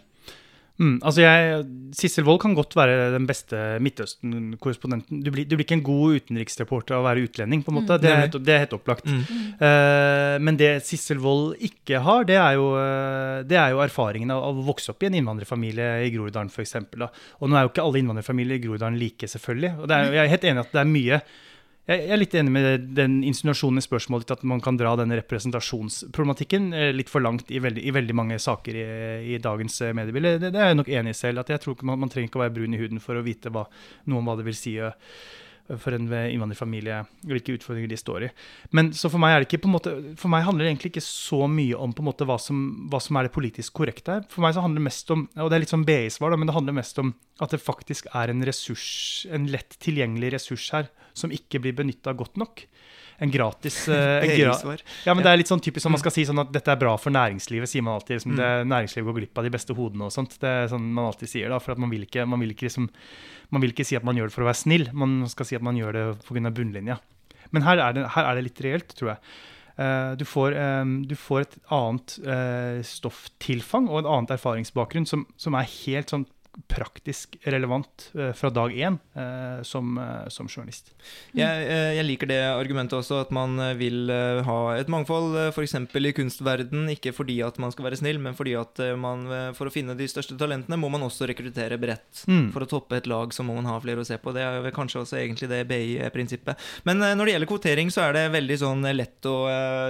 [0.81, 5.19] Mm, altså jeg, Sissel Wold kan godt være den beste Midtøsten-korrespondenten.
[5.23, 7.61] Du, blir- du blir ikke en god utenriksreporter av å være utlending.
[7.63, 7.99] på en måte.
[8.01, 9.05] Det, er helt, det er helt opplagt.
[9.07, 14.31] Eh, men det Sissel Wold ikke har, det er jo, eh, det er jo erfaringen
[14.33, 16.75] av, av å vokse opp i en innvandrerfamilie i Groruddalen f.eks.
[16.81, 19.75] Og nå er jo ikke alle innvandrerfamilier i Groruddalen like, selvfølgelig.
[19.79, 21.21] Og det er, jeg er helt enig at det er mye
[21.83, 25.17] jeg er litt enig med den insinuasjonen i spørsmålet ditt at man kan dra denne
[25.19, 28.85] representasjonsproblematikken eh, litt for langt i veldig, i veldig mange saker i,
[29.35, 30.37] i dagens eh, mediebilde.
[30.45, 31.43] Det, er jeg nok enig i selv.
[31.43, 33.25] at Jeg tror ikke man, man trenger ikke å være brun i huden for å
[33.25, 33.65] vite hva,
[34.07, 34.93] noe om hva det vil si å,
[35.79, 36.97] for en innvandrerfamilie,
[37.29, 38.29] hvilke utfordringer de står i.
[38.75, 41.93] Men så for meg, ikke måte, for meg handler det egentlig ikke så mye om
[42.03, 42.59] måte hva som,
[42.91, 44.25] hva som er det politisk korrekte her.
[44.31, 46.57] For meg så handler det mest om og det er litt sånn BI-svar, men det
[46.57, 47.13] handler mest om
[47.43, 48.87] at det faktisk er en ressurs,
[49.31, 52.65] en lett tilgjengelig ressurs her, som ikke blir benytta godt nok.
[53.21, 56.15] En gratis eh, en gra ja, men Det er litt sånn typisk som man skal
[56.15, 58.17] si sånn at dette er bra for næringslivet, sier man alltid.
[58.17, 60.35] Liksom, det, næringslivet går glipp av de beste hodene og sånt.
[60.41, 62.67] Det er sånn man alltid sier da, for at man vil ikke, man vil ikke,
[62.69, 62.89] liksom,
[63.53, 65.59] man vil ikke si at man gjør det for å være snill, man skal si
[65.59, 66.53] at man gjør det pga.
[66.53, 66.99] bunnlinja.
[67.53, 69.33] Men her er, det, her er det litt reelt, tror jeg.
[69.73, 75.23] Uh, du, får, um, du får et annet uh, stofftilfang og en annet erfaringsbakgrunn som,
[75.33, 76.27] som er helt sånn
[76.69, 80.91] praktisk relevant eh, fra dag én eh, som, eh, som journalist.
[81.33, 84.11] Jeg, eh, jeg liker det argumentet også, at man vil
[84.45, 85.75] ha et mangfold, f.eks.
[85.79, 89.25] i kunstverden, ikke fordi at man skal være snill, men fordi at man
[89.57, 92.23] for å finne de største talentene, må man også rekruttere bredt.
[92.29, 92.51] Mm.
[92.53, 94.33] For å toppe et lag så må man ha flere å se på.
[94.35, 96.59] Det er vel kanskje også egentlig det BI-prinsippet.
[96.87, 99.35] Men når det gjelder kvotering, så er det veldig sånn lett å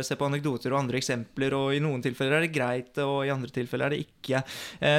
[0.06, 3.34] se på anekdoter og andre eksempler, og i noen tilfeller er det greit, og i
[3.34, 4.44] andre tilfeller er det ikke.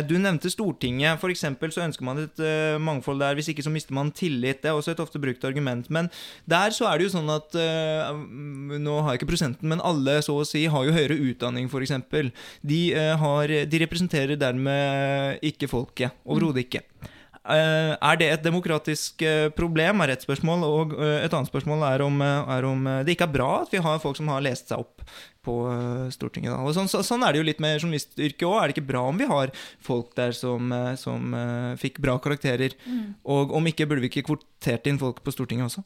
[0.09, 3.35] Du nevnte Stortinget, for eksempel, så ønsker man et uh, mangfold der.
[3.39, 4.63] Hvis ikke så mister man tillit.
[4.63, 5.91] Det er også et ofte brukt argument.
[5.91, 6.11] Men
[6.51, 10.21] der så er det jo sånn at uh, Nå har jeg ikke prosenten, men alle
[10.25, 11.95] så å si har jo høyere utdanning, f.eks.
[12.63, 16.17] De, uh, de representerer dermed ikke folket.
[16.25, 16.85] Overhodet ikke.
[17.45, 20.65] Uh, er det et demokratisk uh, problem, er et spørsmål.
[20.65, 23.83] Og uh, et annet spørsmål er om, er om det ikke er bra at vi
[23.85, 25.05] har folk som har lest seg opp
[25.45, 26.55] på eh, Stortinget.
[26.57, 28.57] Og sånn, så, sånn er det jo litt med journalistyrket òg.
[28.59, 29.53] Er det ikke bra om vi har
[29.85, 32.77] folk der som, eh, som uh, fikk bra karakterer?
[33.37, 35.85] Og om ikke, burde vi ikke kvotert inn folk på Stortinget også?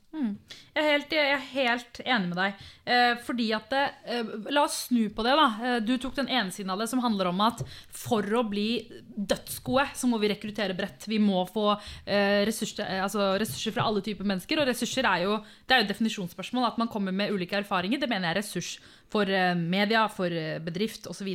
[0.78, 2.58] Jeg er helt, jeg er helt enig med deg.
[2.86, 5.34] Eh, fordi at det, eh, La oss snu på det.
[5.34, 5.46] da.
[5.58, 8.86] Eh, du tok den ene siden av det som handler om at for å bli
[9.18, 11.08] dødsgode, så må vi rekruttere bredt.
[11.08, 14.60] Vi må få eh, ressurser, eh, altså ressurser fra alle typer mennesker.
[14.62, 16.68] Og ressurser er jo det er jo et definisjonsspørsmål.
[16.70, 18.78] At man kommer med ulike erfaringer, det mener jeg er ressurs
[19.10, 20.30] for eh, media, for
[20.62, 21.26] bedrift osv.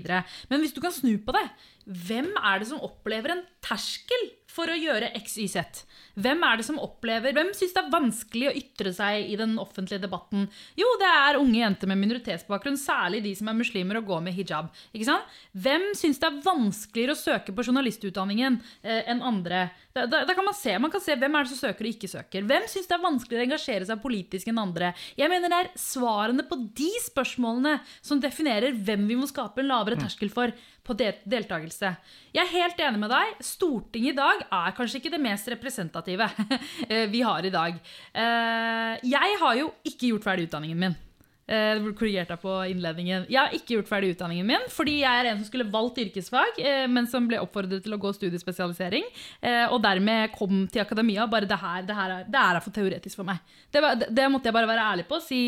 [0.48, 1.50] Men hvis du kan snu på det,
[1.84, 5.84] hvem er det som opplever en terskel for å gjøre XYZ.
[6.24, 9.56] Hvem er det som opplever Hvem syns det er vanskelig å ytre seg i den
[9.62, 10.46] offentlige debatten?
[10.78, 14.38] Jo, det er unge jenter med minoritetsbakgrunn, særlig de som er muslimer og går med
[14.38, 14.70] hijab.
[14.94, 15.40] Ikke sant?
[15.58, 19.68] Hvem syns det er vanskeligere å søke på journalistutdanningen eh, enn andre?
[19.94, 21.92] Da, da, da kan man se man kan se hvem er det som søker og
[21.92, 22.46] ikke søker.
[22.50, 24.90] Hvem syns det er vanskeligere å engasjere seg politisk enn andre?
[25.20, 29.70] Jeg mener det er svarene på de spørsmålene som definerer hvem vi må skape en
[29.70, 31.94] lavere terskel for på de deltakelse.
[32.34, 33.38] Jeg er helt enig med deg.
[33.46, 36.28] Stortinget i dag er kanskje ikke det mest representative
[36.90, 37.78] eh, vi har i dag.
[38.18, 40.98] Eh, Jeg har jo ikke gjort ferdig utdanningen min.
[41.44, 43.26] Eh, Det korrigert deg på innledningen.
[43.28, 46.60] Jeg har ikke gjort ferdig utdanningen min fordi jeg er en som skulle valgt yrkesfag,
[46.64, 49.04] eh, men som ble oppfordret til å gå studiespesialisering.
[49.42, 51.28] eh, Og dermed kom til akademia.
[51.28, 53.40] Bare det her, det her, er, det her er for teoretisk for meg.
[53.72, 55.42] Det, var, det, måtte jeg bare være ærlig på si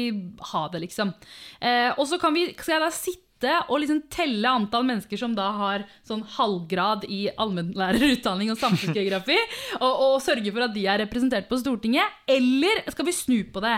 [0.52, 1.14] ha det, liksom.
[1.98, 3.22] Og så kan vi, skal jeg da sitte
[3.70, 9.36] og liksom telle antall mennesker som da har sånn halvgrad i allmennlærerutdanning og samfunnsgeografi,
[9.84, 12.24] og, og sørge for at de er representert på Stortinget?
[12.28, 13.76] Eller skal vi snu på det?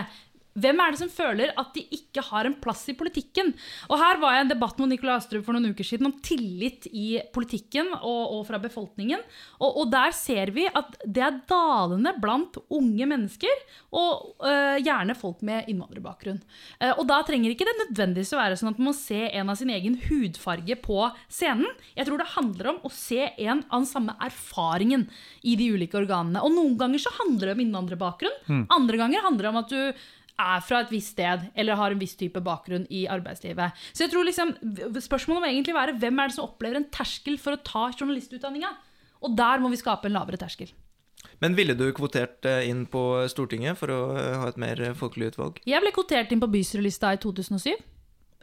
[0.62, 3.52] Hvem er det som føler at de ikke har en plass i politikken?
[3.88, 6.16] Og Her var jeg i en debatt med Nikolai Astrup for noen uker siden om
[6.24, 9.22] tillit i politikken og, og fra befolkningen.
[9.60, 15.16] Og, og Der ser vi at det er dalende blant unge mennesker, og øh, gjerne
[15.18, 16.40] folk med innvandrerbakgrunn.
[16.80, 19.52] Uh, og Da trenger ikke det nødvendigvis å være sånn at man må se en
[19.52, 21.00] av sin egen hudfarge på
[21.30, 21.68] scenen.
[21.96, 25.06] Jeg tror det handler om å se en av den samme erfaringen
[25.46, 26.42] i de ulike organene.
[26.44, 28.38] Og Noen ganger så handler det om innvandrerbakgrunn,
[28.74, 29.80] andre ganger handler det om at du
[30.38, 33.78] er fra et visst sted eller har en viss type bakgrunn i arbeidslivet.
[33.92, 34.54] Så jeg tror liksom,
[35.02, 38.70] Spørsmålet må egentlig være hvem er det som opplever en terskel for å ta journalistutdanninga?
[39.26, 40.70] Og der må vi skape en lavere terskel.
[41.42, 45.32] Men ville du kvotert eh, inn på Stortinget for å eh, ha et mer folkelig
[45.32, 45.62] utvalg?
[45.66, 47.74] Jeg ble kvotert inn på bystyrelista i 2007.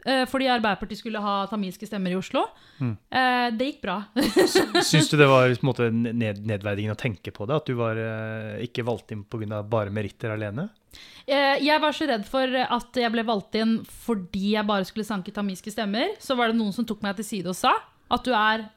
[0.06, 2.46] eh, Fordi Arbeiderpartiet skulle ha tamilske stemmer i Oslo.
[2.80, 3.96] Eh, Det gikk bra.
[4.86, 7.58] Syns du det var på en måte ned, nedverdigende å tenke på det?
[7.60, 9.62] At du var eh, ikke valgt inn pga.
[9.66, 10.68] bare meritter alene?
[11.26, 15.34] Jeg var så redd for at jeg ble valgt inn fordi jeg bare skulle sanke
[15.34, 16.14] tamilske stemmer.
[16.22, 17.74] Så var det noen som tok meg til side og sa
[18.08, 18.68] at du er,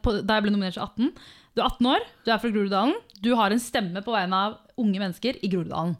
[0.00, 1.12] på, da jeg ble nominert til 18,
[1.54, 4.56] du er 18 år, du er fra Groruddalen, du har en stemme på vegne av
[4.80, 5.94] unge mennesker i Groruddalen.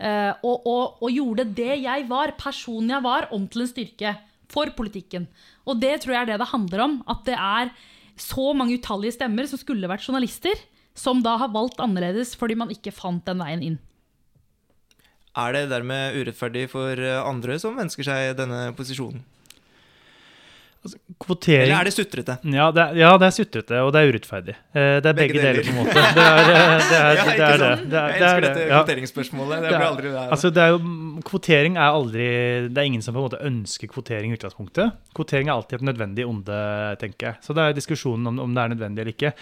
[0.00, 4.16] Eh, og, og, og gjorde det jeg var, personen jeg var, om til en styrke
[4.52, 5.28] for politikken.
[5.68, 6.98] Og det tror jeg er det det handler om.
[7.08, 7.72] At det er
[8.20, 10.58] så mange utallige stemmer som skulle vært journalister,
[10.94, 13.80] som da har valgt annerledes fordi man ikke fant den veien inn.
[15.32, 19.22] Er det dermed urettferdig for eh, andre som ønsker seg denne posisjonen?
[21.22, 22.34] Kvotering Eller er det sutrete?
[22.50, 24.54] Ja, det er, ja, det er sutrete, og det er urettferdig.
[24.74, 25.60] Eh, Det er begge, Begge deler.
[25.62, 25.68] deler.
[25.68, 25.94] på en måte.
[25.94, 26.56] Det er det.
[26.56, 27.90] er, Ja, det, er det.
[27.92, 29.60] det, er, Jeg er elsker dette kvoteringsspørsmålet.
[29.62, 30.24] Det blir er- aldri det.
[30.34, 30.80] Altså, det er jo,
[31.30, 32.26] kvotering er aldri
[32.68, 34.92] Det er ingen som på en måte ønsker kvotering i utgangspunktet.
[35.14, 36.58] Kvotering er alltid et nødvendig onde,
[36.98, 37.36] tenker jeg.
[37.46, 39.32] Så det er diskusjonen om, om det er nødvendig eller ikke.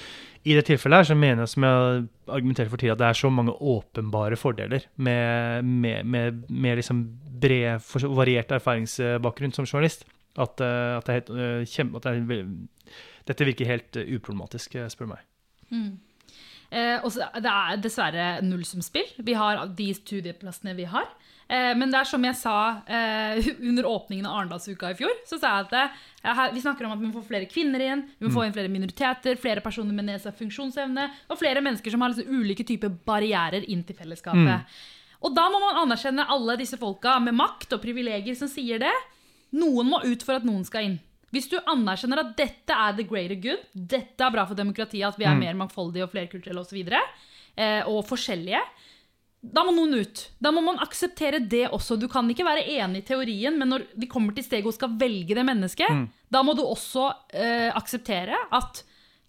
[0.44, 3.20] I det tilfellet her så mener jeg, som jeg argumenterer for tidligere, at det er
[3.24, 7.02] så mange åpenbare fordeler med, med, med, med liksom
[7.40, 7.80] bred,
[8.12, 10.04] variert erfaringsbakgrunn som journalist.
[10.38, 12.46] At, eh, at, det er helt, eh, kjem- at det er,
[13.26, 15.26] dette virker helt eh, uproblematisk, spør du meg.
[16.70, 19.16] Eh, også, det er dessverre nullsumspill.
[19.26, 21.08] Vi har de studieplassene vi har.
[21.50, 22.54] Eh, men det er som jeg sa
[22.86, 25.98] eh, under åpningen av Arendalsuka i fjor, så sa jeg at eh,
[26.38, 28.54] her, vi snakker om at vi må få flere kvinner inn, vi må få inn
[28.54, 32.94] flere minoriteter, flere personer med nedsatt funksjonsevne, og flere mennesker som har liksom ulike typer
[33.08, 34.78] barrierer inn til fellesskapet.
[35.26, 38.94] Og da må man anerkjenne alle disse folka med makt og privilegier som sier det.
[39.56, 40.98] Noen må ut for at noen skal inn.
[41.30, 45.18] Hvis du anerkjenner at dette er the greater good, dette er bra for demokratiet, at
[45.18, 46.80] vi er mer mangfoldige og flerkulturelle osv.,
[47.54, 48.62] eh, og forskjellige,
[49.40, 50.24] da må noen ut.
[50.42, 51.96] Da må man akseptere det også.
[51.96, 54.98] Du kan ikke være enig i teorien, men når vi kommer til steget og skal
[55.00, 58.82] velge det mennesket, da må du også eh, akseptere at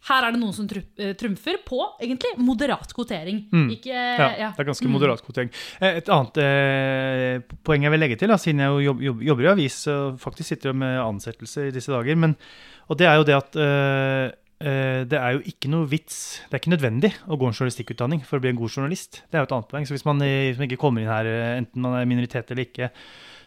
[0.10, 3.44] her er det noen som eh, trumfer på egentlig moderat kvotering.
[3.76, 4.50] Ikke, Ja, ja.
[4.56, 5.52] det er ganske moderat kvotering.
[5.80, 9.22] Eh, Et annet eh, poeng jeg vil legge til, da, siden jeg jo jobb, jobb,
[9.30, 12.34] jobber i avis og faktisk sitter med ansettelse i disse dager, men,
[12.90, 14.26] og det er jo det at eh,
[14.66, 16.18] eh, det er jo ikke noe vits,
[16.50, 19.22] det er ikke nødvendig å gå en journalistikkutdanning for å bli en god journalist.
[19.30, 19.86] Det er jo et annet poeng.
[19.86, 21.30] Så hvis man hvis man ikke kommer inn her,
[21.62, 22.90] enten man er minoritet eller ikke,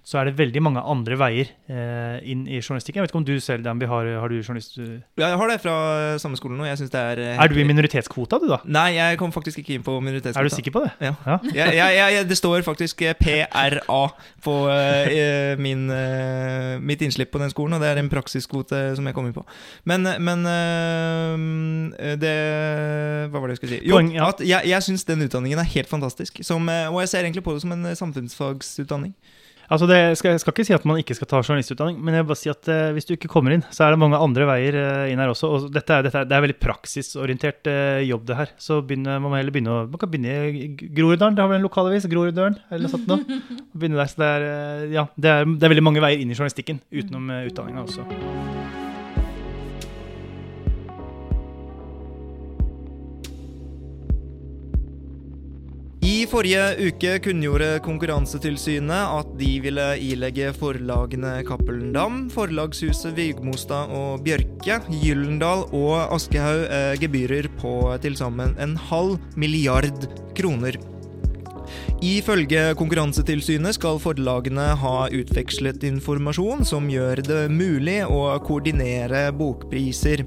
[0.04, 3.00] så er det veldig mange andre veier eh, inn i journalistikken.
[3.00, 4.76] Jeg vet ikke om du selv, Danby, har, har du journalist...
[4.76, 6.66] Ja, jeg har det fra eh, samme skolen, nå.
[6.68, 8.58] jeg synes det er eh, Er du i minoritetskvota, du da?
[8.68, 10.44] Nei, jeg kom faktisk ikke inn på minoritetskvota.
[10.44, 10.92] Er du sikker på det?
[11.00, 11.14] Ja.
[11.24, 11.38] Ja.
[11.54, 14.00] Jeg, jeg, jeg, det står faktisk eh, PRA
[14.44, 18.80] på eh, eh, min, eh, mitt innslipp på den skolen, og det er en praksiskvote
[18.98, 19.44] som jeg kom inn på.
[19.88, 22.34] Men, men eh, det
[23.30, 23.80] Hva var det jeg skulle si?
[23.88, 24.28] Jo, Poeng, ja.
[24.42, 26.42] jeg, jeg syns den utdanningen er helt fantastisk.
[26.44, 29.14] Som, eh, og jeg ser egentlig på det som en eh, samfunnsfagsutdanning.
[29.72, 32.24] Altså det skal, jeg skal ikke si at man ikke skal ta journalistutdanning, men jeg
[32.24, 34.48] vil bare si at eh, hvis du ikke kommer inn, så er det mange andre
[34.48, 35.50] veier eh, inn her også.
[35.50, 38.52] Og dette er, dette er, det er veldig praksisorientert eh, jobb, det her.
[38.60, 41.62] Så begynne, man må heller begynne å Man kan begynne i Groruddalen, det har vel
[41.62, 43.40] en lokalavis, Groruddøren, eller noe sånt noe.
[43.72, 46.32] Begynne der, så det er, eh, ja, det er, det er veldig mange veier inn
[46.32, 48.63] i journalistikken, utenom uh, utdanninga også.
[56.34, 64.80] Forrige uke kunngjorde Konkurransetilsynet at de ville ilegge forlagene Cappelen Dam, Forlagshuset Vigmostad og Bjørke,
[64.90, 70.80] Gyllendal og Aschehoug eh, gebyrer på til sammen en halv milliard kroner.
[72.02, 80.26] Ifølge Konkurransetilsynet skal forlagene ha utvekslet informasjon som gjør det mulig å koordinere bokpriser.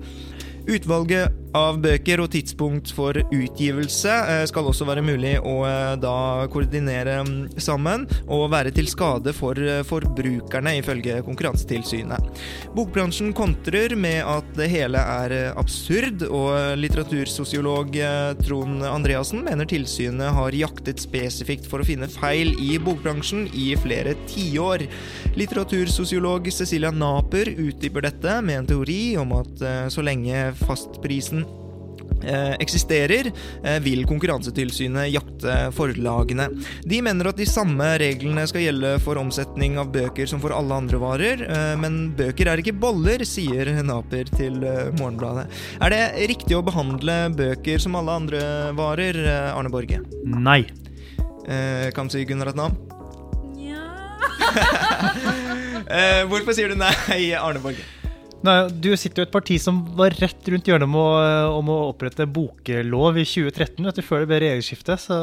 [0.68, 6.48] Utvalget av bøker og tidspunkt for utgivelse eh, skal også være mulig å eh, da
[6.52, 12.42] koordinere mm, sammen og være til skade for eh, forbrukerne, ifølge Konkurransetilsynet.
[12.76, 17.96] Bokbransjen kontrer med at det hele er absurd, og litteratursosiolog
[18.42, 24.16] Trond Andreassen mener tilsynet har jaktet spesifikt for å finne feil i bokbransjen i flere
[24.30, 24.86] tiår.
[25.38, 31.47] Litteratursosiolog Cecilia Naper utdyper dette med en teori om at så lenge fastprisen
[32.60, 33.32] eksisterer,
[33.64, 36.50] eh, vil Konkurransetilsynet jakte forlagene.
[36.84, 40.74] De mener at de samme reglene skal gjelde for omsetning av bøker som for alle
[40.74, 45.48] andre varer, eh, men bøker er ikke boller, sier Naper til eh, Morgenbladet.
[45.82, 46.04] Er det
[46.34, 48.42] riktig å behandle bøker som alle andre
[48.78, 50.02] varer, eh, Arne Borge?
[50.26, 50.66] Nei.
[51.48, 52.78] Eh, kan du si Gunnar et navn?
[55.88, 56.92] Eh, hvorfor sier du nei,
[57.40, 57.80] Arne Borge?
[58.46, 61.06] Nei, du sitter jo i et parti som var rett rundt hjørnet om å,
[61.58, 64.98] om å opprette boklov i 2013, vet du, før det ble regjeringsskifte.
[65.02, 65.18] Så,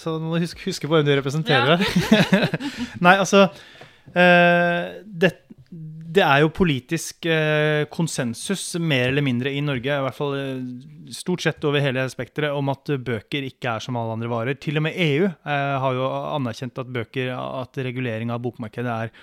[0.00, 2.48] så du må huske, huske på hvem du representerer her.
[3.06, 5.32] Nei, altså eh, det,
[5.70, 11.14] det er jo politisk eh, konsensus, mer eller mindre, i Norge, i hvert fall eh,
[11.14, 14.58] stort sett over hele spekteret, om at bøker ikke er som alle andre varer.
[14.58, 19.16] Til og med EU har jo anerkjent at bøker, at regulering av bokmarkedet er,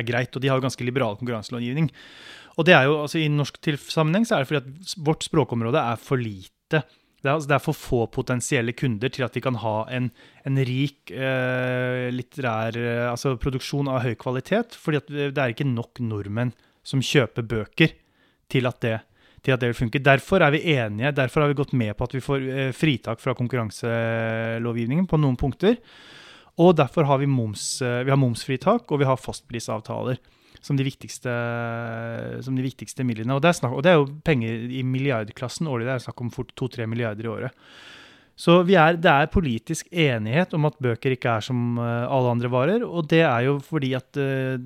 [0.00, 1.92] er greit, og de har jo ganske liberal konkurranselovgivning.
[2.60, 3.56] Og det er jo, altså I norsk
[3.88, 6.82] sammenheng så er det fordi at vårt språkområde er for lite.
[7.20, 10.10] Det er, altså, det er for få potensielle kunder til at vi kan ha en,
[10.48, 14.76] en rik eh, litterær eh, altså produksjon av høy kvalitet.
[14.76, 15.00] fordi
[15.32, 16.52] det er ikke nok nordmenn
[16.84, 17.92] som kjøper bøker
[18.50, 18.94] til at det,
[19.44, 20.04] til at det vil funke.
[20.04, 23.20] Derfor er vi enige, derfor har vi gått med på at vi får eh, fritak
[23.20, 25.76] fra konkurranselovgivningen på noen punkter.
[26.60, 30.20] Og derfor har vi, moms, eh, vi har momsfritak og vi har fastprisavtaler.
[30.60, 31.32] Som de viktigste,
[32.44, 33.36] som de viktigste midlene.
[33.36, 35.88] Og det, snakk, og det er jo penger i milliardklassen årlig.
[35.88, 37.64] Det er snakk om fort 2-3 milliarder i året.
[38.40, 42.50] Så er, det er politisk enighet om at bøker ikke er som eh, alle andre
[42.52, 42.84] varer.
[42.86, 44.56] Og det er jo fordi at uh,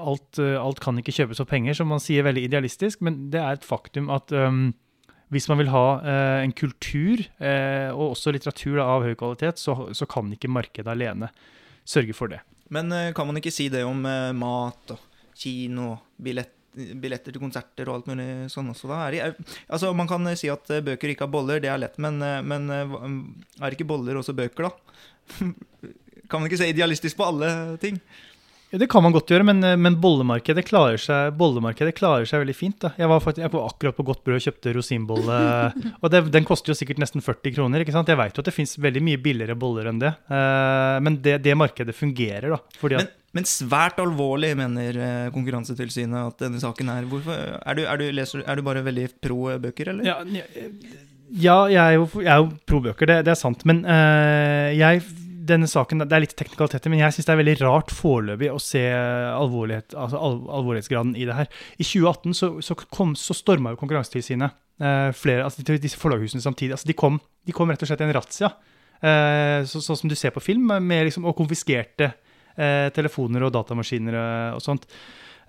[0.00, 3.02] alt, uh, alt, kan ikke kjøpes for penger, som man sier veldig idealistisk.
[3.04, 4.70] Men det er et faktum at um,
[5.32, 7.20] hvis man vil ha uh, en kultur,
[7.92, 11.28] og også litteratur da, av høy kvalitet, så, så, kan ikke markedet alene
[11.84, 12.40] sørge for det.
[12.72, 17.98] Men kan man ikke si det om mat og kino, billett billetter til konserter og
[17.98, 18.90] alt mulig sånn også.
[18.90, 19.04] Da.
[19.12, 19.36] Er,
[19.68, 22.40] altså, man kan si at eh, bøker ikke har boller, det er lett, men, eh,
[22.44, 22.98] men eh,
[23.60, 25.48] er ikke boller også bøker, da?
[26.30, 27.52] kan man ikke se idealistisk på alle
[27.82, 28.00] ting?
[28.72, 32.56] Ja, Det kan man godt gjøre, men, men bollemarkedet, klarer seg, bollemarkedet, klarer seg, veldig
[32.56, 32.78] fint.
[32.80, 32.94] Da.
[32.96, 35.40] Jeg var, faktisk, jeg var akkurat på Godt Brød og kjøpte rosinbolle.
[36.00, 37.84] og det, Den koster jo sikkert nesten 40 kroner.
[37.84, 38.08] ikke sant?
[38.08, 40.14] Jeg vet jo at det fins veldig mye billigere boller enn det.
[40.24, 42.80] Uh, men det, det, markedet fungerer, da.
[42.80, 47.08] Fordi men, men svært alvorlig, mener eh, Konkurransetilsynet at denne saken er.
[47.08, 50.04] Hvorfor, er, du, er, du, leser, er du bare veldig pro bøker, eller?
[50.04, 50.18] Ja,
[51.32, 53.64] ja jeg, er jo, jeg er jo pro bøker, det, det, er sant.
[53.68, 55.00] Men uh, jeg,
[55.48, 58.60] denne saken, det er litt teknikaliteter, men jeg syns det er veldig rart foreløpig å
[58.60, 61.48] se alvorlighet, altså al alvorlighetsgraden i det her.
[61.78, 64.52] I 2018 så, så, kom, så storma jo Konkurransetilsynet
[64.84, 66.76] uh, flere, altså disse forlaghusene samtidig.
[66.76, 67.16] altså De kom,
[67.48, 70.44] de kom rett og slett i en razzia, uh, sånn så som du ser på
[70.44, 74.88] film, med liksom, og konfiskerte eh, telefoner og datamaskiner og, og sånt.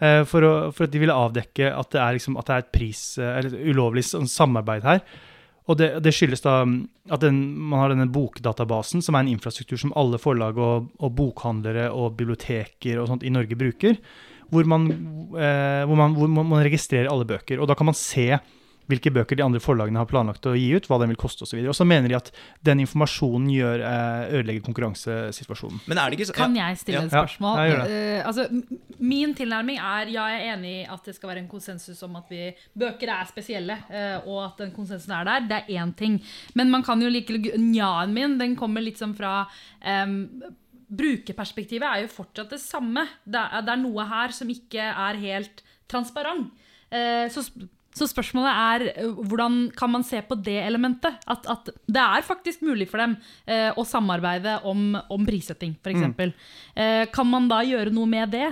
[0.04, 2.66] Eh, for, å, for, at de ville avdekke at det er, liksom, at det er
[2.66, 5.06] et pris, eller et ulovlig sånn samarbeid her.
[5.72, 6.76] Og det, det skyldes da mm,
[7.16, 7.40] at den,
[7.70, 12.18] man har denne bokdatabasen, som er en infrastruktur som alle forlag og, og bokhandlere og
[12.20, 13.96] biblioteker og sånt i Norge bruker,
[14.54, 14.90] hvor man,
[15.40, 17.62] eh, hvor, man, hvor man registrerer alle bøker.
[17.62, 18.28] Og da kan man se
[18.92, 21.56] hvilke bøker de andre forlagene har planlagt å gi ut, hva den vil koste osv.
[21.62, 22.32] Og, og så mener de at
[22.68, 25.84] den informasjonen gjør, eh, ødelegger konkurransesituasjonen.
[25.88, 27.62] Men er det ikke så, Kan jeg stille et spørsmål?
[27.62, 28.48] Ja, ja, uh, altså,
[29.00, 32.18] min tilnærming er ja, jeg er enig i at det skal være en konsensus om
[32.20, 35.48] at vi, bøker er spesielle, uh, og at den konsensusen er der.
[35.52, 36.20] Det er én ting.
[36.60, 39.44] Men man kan jo like Njaen min den kommer litt sånn fra
[40.04, 40.18] um,
[40.94, 43.06] Brukerperspektivet er jo fortsatt det samme.
[43.26, 46.52] Det er, det er noe her som ikke er helt transparent.
[46.94, 47.46] Uh, så
[47.94, 51.18] så spørsmålet er eh, hvordan kan man se på det elementet?
[51.30, 53.16] At, at det er faktisk mulig for dem
[53.46, 56.06] eh, å samarbeide om, om prissetting, f.eks.
[56.10, 56.34] Mm.
[56.76, 58.50] Eh, kan man da gjøre noe med det?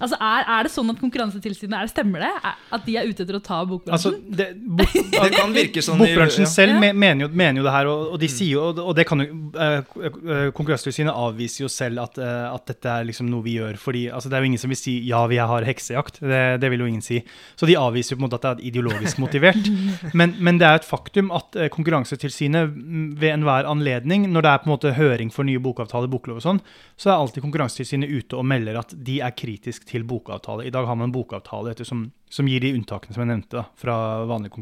[0.00, 2.30] Altså, er, er, det sånn at Konkurransetilsynet er, Stemmer det?
[2.72, 4.14] At de er ute etter å ta bokbransjen?
[4.16, 6.50] Altså, det, bok, det kan virke sånn Bokbransjen ja.
[6.50, 6.92] selv ja.
[6.96, 8.32] mener, jo, mener, jo, det her, og, og de mm.
[8.32, 9.28] sier jo, og det kan jo
[9.58, 13.76] uh, Konkurransetilsynet avviser jo selv at, uh, at, dette er liksom noe vi gjør.
[13.82, 16.22] fordi altså, Det er jo ingen som vil si ja, vi har heksejakt.
[16.22, 17.20] Det, det, vil jo ingen si.
[17.60, 19.70] Så de avviser jo på en måte at det er ideologisk motivert.
[20.18, 22.72] men, men, det er et faktum at uh, Konkurransetilsynet
[23.20, 26.46] ved enhver anledning, når det er på en måte høring for nye bokavtaler, boklov og
[26.46, 26.64] sånn,
[26.96, 30.66] så er alltid Konkurransetilsynet ute og melder at de er kritisk til bokavtale.
[30.66, 33.66] I dag har man en bokavtale som, som, gir de unntakene som jeg nevnte da,
[33.78, 33.96] fra,
[34.30, 34.52] vanlig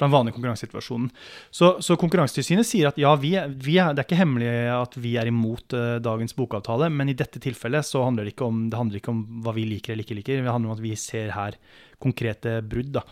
[0.00, 1.10] fra den vanlige konkurransesituasjonen.
[1.50, 5.16] Så, så Konkurransetilsynet sier at ja, vi, vi er, det er ikke hemmelig at vi
[5.20, 8.80] er imot uh, dagens bokavtale, men i dette tilfellet så handler det ikke om, det
[8.80, 10.40] handler ikke om hva vi liker eller ikke liker.
[10.40, 11.58] Det handler om at vi ser her
[12.00, 12.94] konkrete brudd.
[12.96, 13.04] da.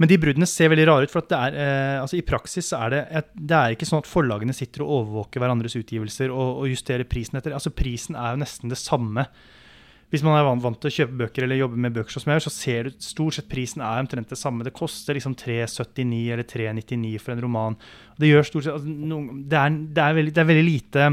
[0.00, 1.12] Men de bruddene ser veldig rare ut.
[1.12, 4.84] for er, eh, altså I praksis er det, det er ikke sånn at forlagene sitter
[4.84, 7.54] og overvåker hverandres utgivelser og, og justerer prisen etter.
[7.54, 9.26] Altså Prisen er jo nesten det samme
[10.12, 12.44] hvis man er vant, til å kjøpe bøker eller jobbe med bøker, som jeg gjør,
[12.44, 14.66] så ser du stort sett prisen er omtrent det samme.
[14.66, 17.78] Det koster liksom 379 eller 399 for en roman.
[18.20, 21.06] Det gjør stort sett, altså, no, det, er, det, er veldig, det, er, veldig, lite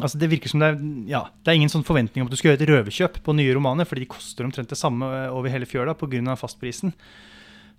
[0.00, 0.78] altså Det virker som det er,
[1.10, 3.56] ja, det er ingen sånn forventning om at du skal gjøre et røverkjøp på nye
[3.56, 6.38] romaner, fordi de koster omtrent det samme over hele fjøla pga.
[6.38, 6.94] fastprisen.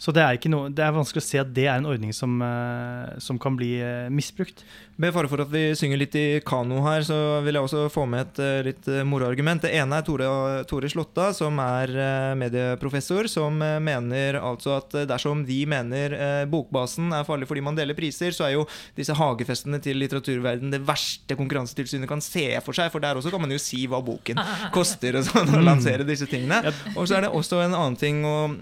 [0.01, 2.39] Så det er, noe, det er, vanskelig å se at det er en ordning som,
[2.41, 4.63] uh, som kan bli uh, misbrukt.
[5.01, 8.07] Med fare for at vi synger litt i kano her, så vil jeg også få
[8.09, 9.61] med et uh, litt moroargument.
[9.61, 10.29] Det ene er Tore,
[10.69, 11.93] Tore Slåtta, som er
[12.37, 16.15] medieprofessor, som mener altså at dersom vi mener
[16.49, 18.65] bokbasen er farlig fordi man deler priser, så er jo
[18.97, 22.89] disse hagefestene til litteraturverdenen det verste Konkurransetilsynet kan se for seg.
[22.93, 24.41] For der også kan man jo si hva boken
[24.75, 26.73] koster, og sånn, og lansere disse tingene.
[26.95, 28.57] Og så er det også en annen ting og,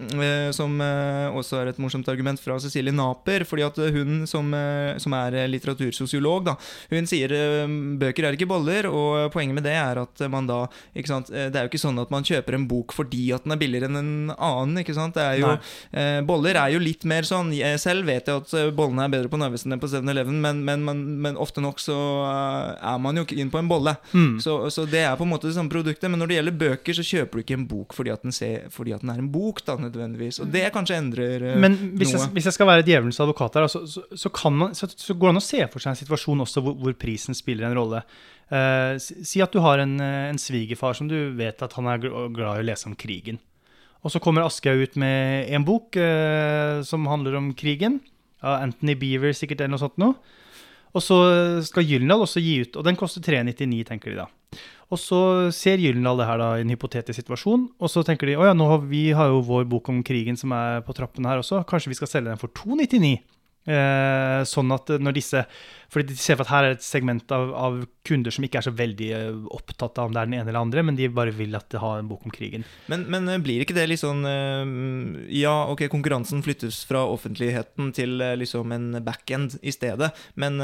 [0.55, 0.75] som
[1.31, 3.45] også er et morsomt argument fra Cecilie Naper.
[3.47, 6.55] fordi at hun som, eh, som er litteratursosiolog, da,
[6.91, 7.67] hun sier eh,
[7.99, 8.89] bøker er ikke boller.
[8.89, 10.67] Og poenget med det er at man da
[11.05, 13.53] sant, eh, Det er jo ikke sånn at man kjøper en bok fordi at den
[13.53, 14.77] er billigere enn en annen.
[14.83, 15.49] ikke sant, det er jo,
[16.25, 19.73] Boller er jo litt mer sånn Selv vet jeg at bollene er bedre på Narvesen
[19.73, 21.95] enn på 7-Eleven, men, men, men, men, ofte nok så
[22.75, 23.95] er man jo ikke inn på en bolle.
[24.13, 24.39] Mm.
[24.43, 26.09] Så, så, det er på en måte det samme produktet.
[26.11, 28.67] Men når det gjelder bøker, så kjøper du ikke en bok fordi at den, ser,
[28.73, 30.41] fordi at den er en bok, da, nødvendigvis.
[30.43, 31.61] Og det kanskje endrer endrer noe.
[31.63, 34.73] Men hvis jeg, hvis jeg skal være djevelens advokat her, så, så, så, kan man,
[34.77, 37.37] så, så går det an å se for seg en situasjon også hvor, hvor prisen
[37.37, 38.01] spiller en rolle.
[38.49, 41.89] Uh, si si at du har en, eh, en svigerfar som du vet at han
[41.91, 43.37] er glad i å lese om krigen.
[43.99, 47.99] Og så kommer Aschehoug ut med en bok uh, som handler om krigen.
[48.39, 50.15] Av Anthony Beaver sikkert, eller noe sånt noe.
[50.95, 51.17] Og så
[51.67, 54.29] skal Gyldendal også gi ut, og den koster 399, tenker de da.
[54.89, 55.21] Og så
[55.53, 58.55] ser Gyldendal det her da i en hypotetisk situasjon, og så tenker de å ja,
[58.89, 61.99] vi har jo vår bok om krigen som er på trappene her også, kanskje vi
[61.99, 63.19] skal selge den for 299?
[63.69, 65.43] Eh, sånn at når disse
[65.89, 67.79] Fordi de ser for at her er et segment av, av
[68.09, 70.61] kunder som ikke er så veldig eh, opptatt av om det er den ene eller
[70.61, 72.65] andre, men de bare vil at det har en bok om krigen.
[72.91, 74.73] Men, men eh, blir ikke det litt sånn eh,
[75.39, 80.59] Ja, ok, konkurransen flyttes fra offentligheten til liksom en backend i stedet, men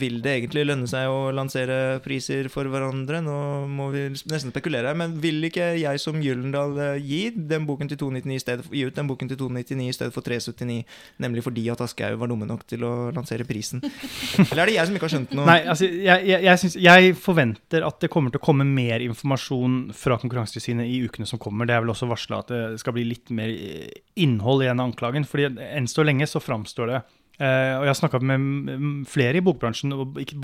[0.00, 3.20] vil det egentlig lønne seg å lansere priser for hverandre?
[3.24, 3.36] Nå
[3.70, 8.36] må vi nesten spekulere men vil ikke jeg som Gyllendal gi den boken til 299
[8.36, 10.80] i stedet, gi ut den boken til 299 i stedet for 379,
[11.22, 13.82] nemlig fordi at Aschehoug var dumme nok til å lansere prisen?
[14.50, 15.46] Eller er det jeg som ikke har skjønt noe?
[15.48, 19.04] Nei, altså, jeg, jeg, jeg, synes, jeg forventer at det kommer til å komme mer
[19.04, 21.68] informasjon fra Konkurransetilsynet i ukene som kommer.
[21.68, 23.88] Det er vel også varsla at det skal bli litt mer eh,
[24.22, 25.28] innhold i den anklagen.
[25.28, 27.00] fordi enn så lenge så framstår det
[27.40, 29.94] Uh, og Jeg har snakka med flere i bokbransjen,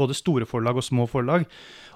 [0.01, 1.45] både store forlag og små forlag.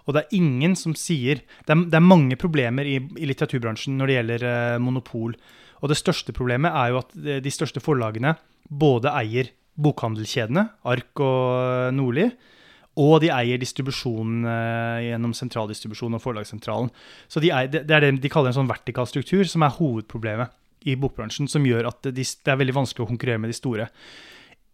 [0.05, 3.97] Og det er ingen som sier Det er, det er mange problemer i, i litteraturbransjen
[3.97, 5.33] når det gjelder uh, monopol.
[5.81, 8.35] Og det største problemet er jo at de største forlagene
[8.69, 12.31] både eier bokhandelkjedene, Ark og eh, Nordli,
[13.01, 16.91] og de eier distribusjonen eh, gjennom sentraldistribusjon og forlagssentralen.
[17.31, 20.57] Så de eier, det er det de kaller en sånn vertikal struktur, som er hovedproblemet
[20.91, 23.89] i bokbransjen, som gjør at det, det er veldig vanskelig å konkurrere med de store.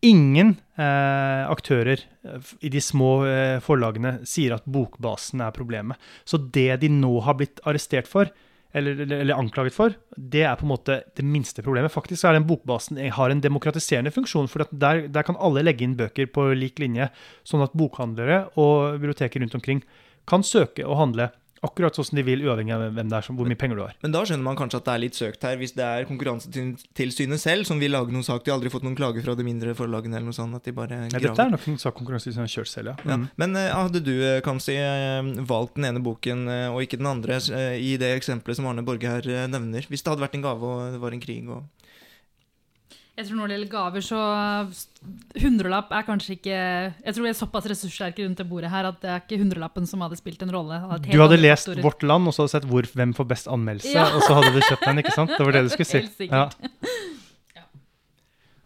[0.05, 6.01] Ingen eh, aktører eh, i de små eh, forlagene sier at bokbasen er problemet.
[6.28, 8.30] Så det de nå har blitt arrestert for,
[8.77, 11.93] eller, eller, anklaget for, det er på en måte det minste problemet.
[11.95, 15.97] Faktisk er den bokbasen har en demokratiserende funksjon, for der, der kan alle legge inn
[15.99, 17.09] bøker på lik linje,
[17.47, 19.83] sånn at bokhandlere og biblioteker rundt omkring
[20.27, 21.31] kan søke og handle
[21.65, 23.95] akkurat sånn som de vil, uavhengig av hvem det er, hvor mye penger du har.
[24.03, 27.43] Men da skjønner man kanskje at det er litt søkt her, hvis det er Konkurransetilsynet
[27.43, 28.45] selv som vil lage noen sak.
[28.45, 30.57] De har aldri fått noen klager fra de mindre forlagene eller noe sånt.
[30.57, 31.17] At de bare graver.
[31.17, 32.97] Ja, dette er nok en sak Konkurransetilsynet har kjørt selv, ja.
[33.07, 33.19] Ja.
[33.21, 33.29] Mm.
[33.43, 37.39] Men eh, hadde du, eh, Kamzy, eh, valgt den ene boken og ikke den andre
[37.81, 39.87] i det eksempelet som Arne Borge her nevner?
[39.89, 41.65] Hvis det hadde vært en gave og det var en krig og
[43.17, 44.19] Jeg tror når det gjelder gaver, så
[45.41, 48.99] Hundrelapp er kanskje ikke Jeg tror vi er såpass ressurssterke rundt det bordet her at
[49.01, 50.77] det er ikke hundrelappen som hadde spilt en rolle.
[50.83, 51.83] Hadde Du hadde lest faktorer.
[51.87, 54.11] Vårt Land og så sett hvor, hvem får best anmeldelse, Ja.
[54.17, 55.33] og så hadde du kjøpt den, ikke sant?
[55.33, 55.99] Det var det du skulle si.
[56.05, 56.57] Helt sikkert.
[56.61, 56.69] Ja.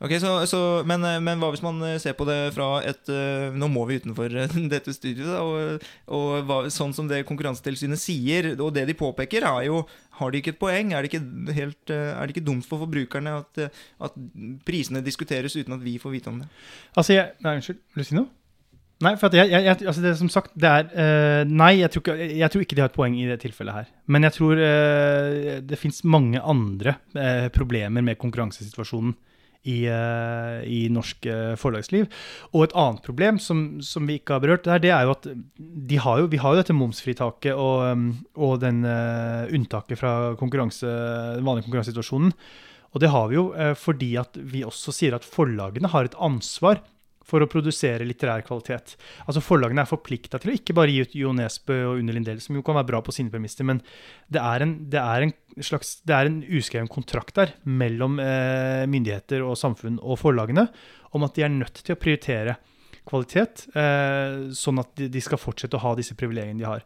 [0.00, 3.10] Ok, så, så, men, eh, men hva hvis man eh, ser på det fra et
[3.12, 4.32] eh, Nå må vi utenfor
[4.72, 5.84] dette studioet, og,
[6.16, 9.84] og hva, sånn som det Konkurransetilsynet sier, og det de påpeker, er jo
[10.16, 10.94] Har de ikke et poeng?
[10.96, 11.22] Er det ikke,
[11.56, 13.64] helt, er det ikke dumt for forbrukerne at,
[14.00, 14.18] at
[14.64, 16.50] prisene diskuteres uten at vi får vite om det?
[16.96, 17.84] Altså, jeg Nei, unnskyld.
[17.92, 18.32] Vil du si noe?
[19.00, 22.26] Nei, for jeg, jeg, altså det som sagt, det er uh, Nei, jeg tror, ikke,
[22.36, 23.88] jeg tror ikke de har et poeng i det tilfellet her.
[24.12, 29.16] Men jeg tror uh, det fins mange andre uh, problemer med konkurransesituasjonen
[29.68, 32.06] i, eh, i norsk eh, forlagsliv.
[32.54, 35.28] Og et annet problem som, som vi ikke har berørt, der, det er jo at
[35.58, 38.06] de har jo, vi har jo dette momsfritaket og, um,
[38.40, 40.88] og den uh, unntaket fra konkurranse,
[41.36, 42.32] den vanlige konkurransesituasjonen.
[42.90, 46.16] Og det har vi jo uh, fordi at vi også sier at forlagene har et
[46.18, 46.80] ansvar
[47.30, 48.96] for å produsere litterær kvalitet.
[49.26, 52.42] Altså Forlagene er forplikta til å ikke bare gi ut Jo Nesbø og Unni Lindell,
[52.42, 53.82] som jo kan være bra på sine premisser, men
[54.32, 58.86] det er en, det er en slags det er en uskreven kontrakt der mellom eh,
[58.90, 60.68] myndigheter og samfunn og forlagene
[61.16, 62.58] om at de er nødt til å prioritere
[63.08, 66.82] kvalitet, eh, sånn at de, skal fortsette å ha disse privilegiene de har.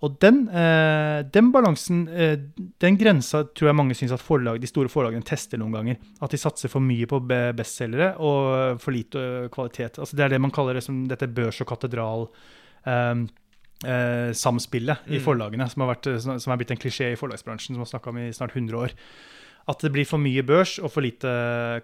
[0.00, 2.36] Og den, eh, den balansen, eh,
[2.78, 5.96] den grensa, tror jeg mange syns at forlag, de store forlagene tester noen ganger.
[6.22, 9.98] At de satser for mye på be- bestselgere og for lite eh, kvalitet.
[9.98, 12.28] Altså Det er det man kaller det som dette børs- og katedral.
[12.86, 13.26] eh,
[13.84, 15.24] eh, samspillet i Mm.
[15.24, 18.08] forlagene, som har, vært, eh, som er blitt en klisjé i forlagsbransjen, som har snakka
[18.08, 18.90] om i snart 100 år.
[19.68, 21.30] At det blir for mye børs og for lite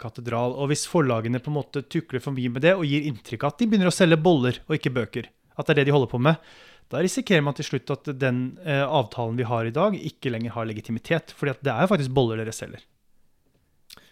[0.01, 0.55] katedral.
[0.57, 3.53] Og hvis forlagene på en måte tukler for mye med det og gir inntrykk av
[3.53, 6.11] at de begynner å selge boller og ikke bøker, at det er det de holder
[6.11, 6.41] på med,
[6.93, 10.53] da risikerer man til slutt at den eh, avtalen vi har i dag, ikke lenger
[10.53, 11.33] har legitimitet.
[11.37, 12.83] fordi det er jo faktisk boller dere selger.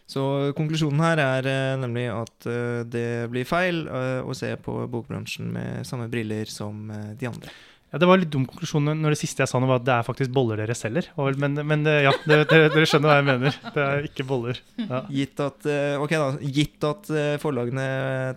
[0.10, 4.76] Så konklusjonen her er eh, nemlig at eh, det blir feil eh, å se på
[4.92, 7.54] bokbransjen med samme briller som eh, de andre.
[7.94, 9.94] Ja, Det var litt dum konklusjon når det siste jeg sa nå var at det
[9.94, 11.06] er faktisk boller dere selger.
[11.38, 13.54] Men, men eh, ja, dere, skjønner hva jeg mener.
[13.76, 14.58] Det er ikke boller.
[14.82, 15.04] Ja.
[15.14, 15.68] Gitt at,
[16.02, 17.86] okay da, gitt at eh, forlagene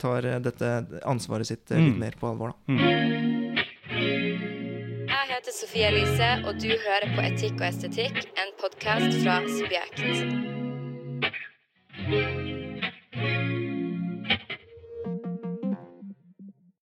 [0.02, 0.74] tar eh, dette
[1.08, 2.00] ansvaret sitt eh, litt Mm.
[2.04, 2.56] mer på alvor, da.
[2.68, 2.80] Mm.
[5.06, 10.04] Jeg heter Sofie Elise, og du hører på Etikk og estetikk, en podkast fra Subjekt.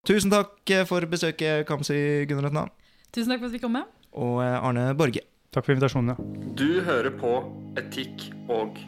[0.08, 2.70] Tusen takk eh, for besøket, Kamzy Gunaratnam
[3.12, 3.88] Tusen takk for at vi kom med.
[4.16, 5.20] og eh, Arne Borge.
[5.52, 6.14] Takk for invitasjonen.
[6.14, 6.44] ja.
[6.56, 7.32] Du hører på
[7.76, 8.78] Etikk og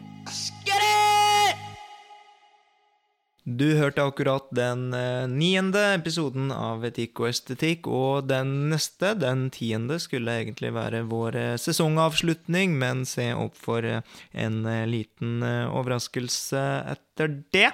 [3.45, 9.51] Du hørte akkurat den eh, niende episoden av Etikk og estetikk, og den neste, den
[9.53, 14.57] tiende, skulle egentlig være vår sesongavslutning, men se opp for en
[14.89, 16.65] liten overraskelse
[16.95, 17.69] etter det.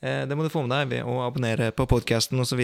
[0.00, 2.60] Eh, Det må du få med deg ved å abonnere på podkasten osv.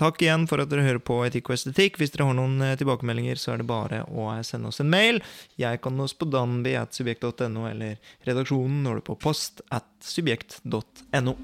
[0.00, 1.98] Takk igjen for at dere hører på Etikk og estetikk.
[2.00, 4.92] Hvis dere har noen eh, tilbakemeldinger, så er det bare å eh, sende oss en
[4.92, 5.20] mail.
[5.60, 11.36] Jeg kan nås på danby.subjekt.no, eller redaksjonen når du på post at subjekt.no.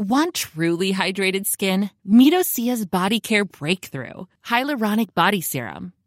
[0.00, 1.90] Want truly hydrated skin?
[2.06, 2.32] Meet
[2.90, 5.92] Body Care Breakthrough Hyaluronic Body Serum.